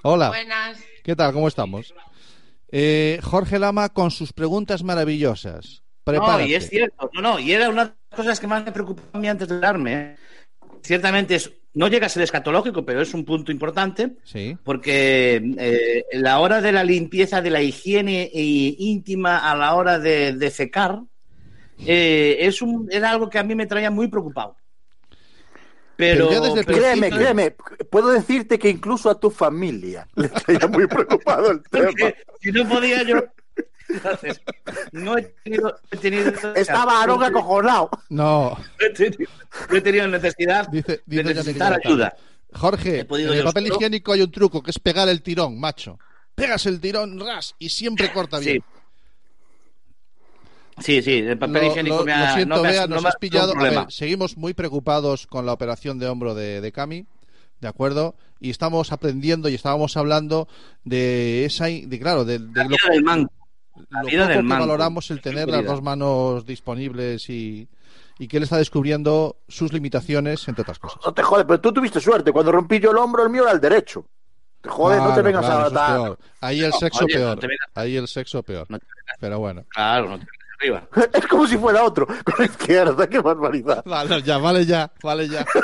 Hola. 0.02 0.30
Buenas. 0.30 0.78
¿Qué 1.04 1.16
tal? 1.16 1.34
¿Cómo 1.34 1.48
estamos? 1.50 1.94
Eh, 2.72 3.20
Jorge 3.22 3.60
Lama 3.60 3.90
con 3.90 4.10
sus 4.10 4.34
preguntas 4.34 4.82
maravillosas. 4.84 5.83
Prepárate. 6.04 6.44
No, 6.44 6.50
y 6.50 6.54
es 6.56 6.70
cierto. 6.70 7.10
No, 7.14 7.22
no, 7.22 7.40
y 7.40 7.52
era 7.54 7.70
una 7.70 7.86
de 7.86 7.92
las 8.10 8.18
cosas 8.18 8.40
que 8.40 8.48
más 8.48 8.64
me 8.64 8.72
preocupaba 8.72 9.08
a 9.14 9.20
mí 9.20 9.28
antes 9.28 9.48
de 9.48 9.60
darme. 9.60 9.94
¿eh? 9.94 10.16
Ciertamente 10.82 11.36
es, 11.36 11.52
no 11.74 11.88
llega 11.88 12.08
a 12.08 12.10
ser 12.10 12.24
escatológico, 12.24 12.86
pero 12.86 13.02
es 13.02 13.14
un 13.14 13.24
punto 13.24 13.52
importante. 13.52 14.18
Sí. 14.24 14.58
Porque 14.64 15.42
eh, 15.58 16.06
la 16.14 16.40
hora 16.40 16.62
de 16.62 16.72
la 16.72 16.84
limpieza, 16.84 17.42
de 17.42 17.50
la 17.50 17.62
higiene 17.62 18.30
íntima 18.34 19.50
a 19.50 19.56
la 19.56 19.74
hora 19.76 20.00
de, 20.00 20.34
de 20.34 20.52
fecar, 20.52 21.02
eh, 21.86 22.38
es 22.40 22.62
un, 22.62 22.88
era 22.92 23.12
algo 23.12 23.30
que 23.30 23.40
a 23.40 23.44
mí 23.44 23.56
me 23.56 23.66
traía 23.66 23.90
muy 23.92 24.08
preocupado. 24.08 24.58
Pero, 25.96 26.28
Pero 26.28 26.64
Créeme, 26.66 27.10
créeme, 27.12 27.56
puedo 27.90 28.10
decirte 28.10 28.58
que 28.58 28.70
incluso 28.70 29.10
a 29.10 29.20
tu 29.20 29.30
familia 29.30 30.08
le 30.16 30.28
traía 30.28 30.68
muy 30.68 30.88
preocupado 30.88 31.52
el 31.52 31.62
tema. 31.70 31.86
porque 31.86 32.16
si 32.42 32.52
no 32.52 32.68
podía 32.68 33.04
yo. 33.04 33.24
Entonces, 33.94 34.42
no 34.92 35.18
he 35.18 35.24
tenido. 35.44 35.80
he 35.92 35.98
tenido- 35.98 36.54
Estaba 36.56 37.02
Aaron 37.02 37.24
acojonado. 37.24 37.90
No, 38.10 38.50
no 38.80 38.86
he 38.86 38.90
tenido, 38.92 39.32
no 39.70 39.78
he 39.78 39.82
tenido 39.82 40.08
necesidad 40.08 40.68
dice, 40.70 40.92
de 40.92 41.02
dice 41.06 41.24
Yannick 41.24 41.36
necesitar 41.38 41.80
ayuda. 41.84 42.16
Jorge, 42.54 43.00
en 43.00 43.06
el 43.34 43.44
papel 43.44 43.64
solo. 43.68 43.76
higiénico 43.76 44.14
hay 44.14 44.22
un 44.22 44.32
truco 44.32 44.62
que 44.62 44.72
es 44.72 44.80
pegar 44.80 45.08
el 45.10 45.22
tirón, 45.22 45.60
macho. 45.60 45.98
Pegas 46.36 46.66
el 46.66 46.80
tirón, 46.80 47.20
ras, 47.20 47.56
y 47.60 47.70
siempre 47.70 48.12
corta 48.12 48.40
bien. 48.40 48.58
Sí. 48.58 48.64
Sí, 50.80 51.02
sí, 51.04 51.18
el 51.20 51.38
papel 51.38 51.62
Lo, 51.66 51.68
higiénico 51.72 51.98
lo- 51.98 52.06
me 52.06 52.14
ha. 52.14 52.30
lo 52.30 52.36
siento, 52.36 52.56
no 52.56 52.62
me 52.64 52.68
ha- 52.68 52.72
Bea, 52.72 52.88
no 52.88 52.96
nos 52.96 53.06
has 53.06 53.16
pillado. 53.18 53.54
A 53.58 53.64
ver, 53.64 53.86
seguimos 53.90 54.38
muy 54.38 54.54
preocupados 54.56 55.28
con 55.28 55.46
la 55.46 55.54
operación 55.54 56.00
de 56.00 56.08
hombro 56.08 56.34
de, 56.34 56.62
de 56.62 56.72
Cami, 56.72 57.06
¿de 57.62 57.68
acuerdo? 57.68 58.16
Y 58.40 58.50
estamos 58.50 58.92
aprendiendo 58.92 59.50
y 59.50 59.56
estábamos 59.56 59.96
hablando 59.98 60.48
de 60.84 61.46
esa, 61.46 61.66
de 61.66 62.00
claro, 62.00 62.26
de, 62.26 62.40
de 62.40 62.66
lo, 62.66 62.76
del 62.92 63.04
manco. 63.04 63.32
La 63.90 64.02
lo 64.04 64.08
vida 64.08 64.22
poco 64.24 64.34
del 64.38 64.48
que 64.48 64.54
valoramos 64.54 65.12
el 65.12 65.22
tener 65.22 65.50
las 65.50 65.66
dos 65.66 65.82
manos 65.82 66.46
disponibles 66.46 67.30
y, 67.30 67.68
y 68.20 68.28
que 68.28 68.38
él 68.38 68.44
está 68.44 68.58
descubriendo 68.58 69.38
sus 69.48 69.74
limitaciones, 69.74 70.48
entre 70.48 70.62
otras 70.62 70.80
cosas. 70.80 71.00
No 71.06 71.14
te 71.14 71.24
jode, 71.24 71.46
pero 71.46 71.60
tú 71.60 71.74
tuviste 71.74 72.00
suerte. 72.00 72.32
Cuando 72.32 72.52
rompí 72.52 72.80
yo 72.80 72.92
el 72.92 72.98
hombro, 72.98 73.24
el 73.24 73.30
mío 73.30 73.44
era 73.44 73.52
el 73.52 73.60
derecho. 73.62 74.06
Te 74.62 74.70
jode, 74.70 74.98
no 74.98 75.08
te 75.08 75.22
Claro, 75.22 75.24
vengas 75.24 75.46
claro, 75.46 75.60
a 75.60 75.68
eso 75.68 76.14
es. 76.14 76.20
Ahí 76.42 76.60
el 76.64 76.70
No, 76.70 76.78
sexo 76.78 77.06
oye, 77.06 77.14
no 77.16 77.20
peor. 77.20 77.40
vengas- 77.42 77.70
Ahí 77.76 77.96
el 77.98 78.08
sexo 78.08 78.44
peor. 78.44 78.66
No 78.70 78.78
Pero 79.20 79.40
bueno. 79.40 79.66
Claro, 79.70 80.10
no 80.10 80.20
te 80.20 80.26
vengas 80.26 80.48
arriba. 80.60 80.88
Es 81.14 81.28
como 81.28 81.48
si 81.48 81.58
fuera 81.58 81.84
otro, 81.84 82.06
con 82.06 82.36
la 82.40 82.46
izquierda, 82.46 83.08
qué 83.10 83.20
barbaridad. 83.20 83.84
Vale, 83.86 84.22
ya, 84.22 84.38
vale 84.38 84.66
ya, 84.66 84.92
vale 85.04 85.28
ya. 85.28 85.46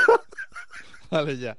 Vale 1.11 1.37
ya. 1.37 1.57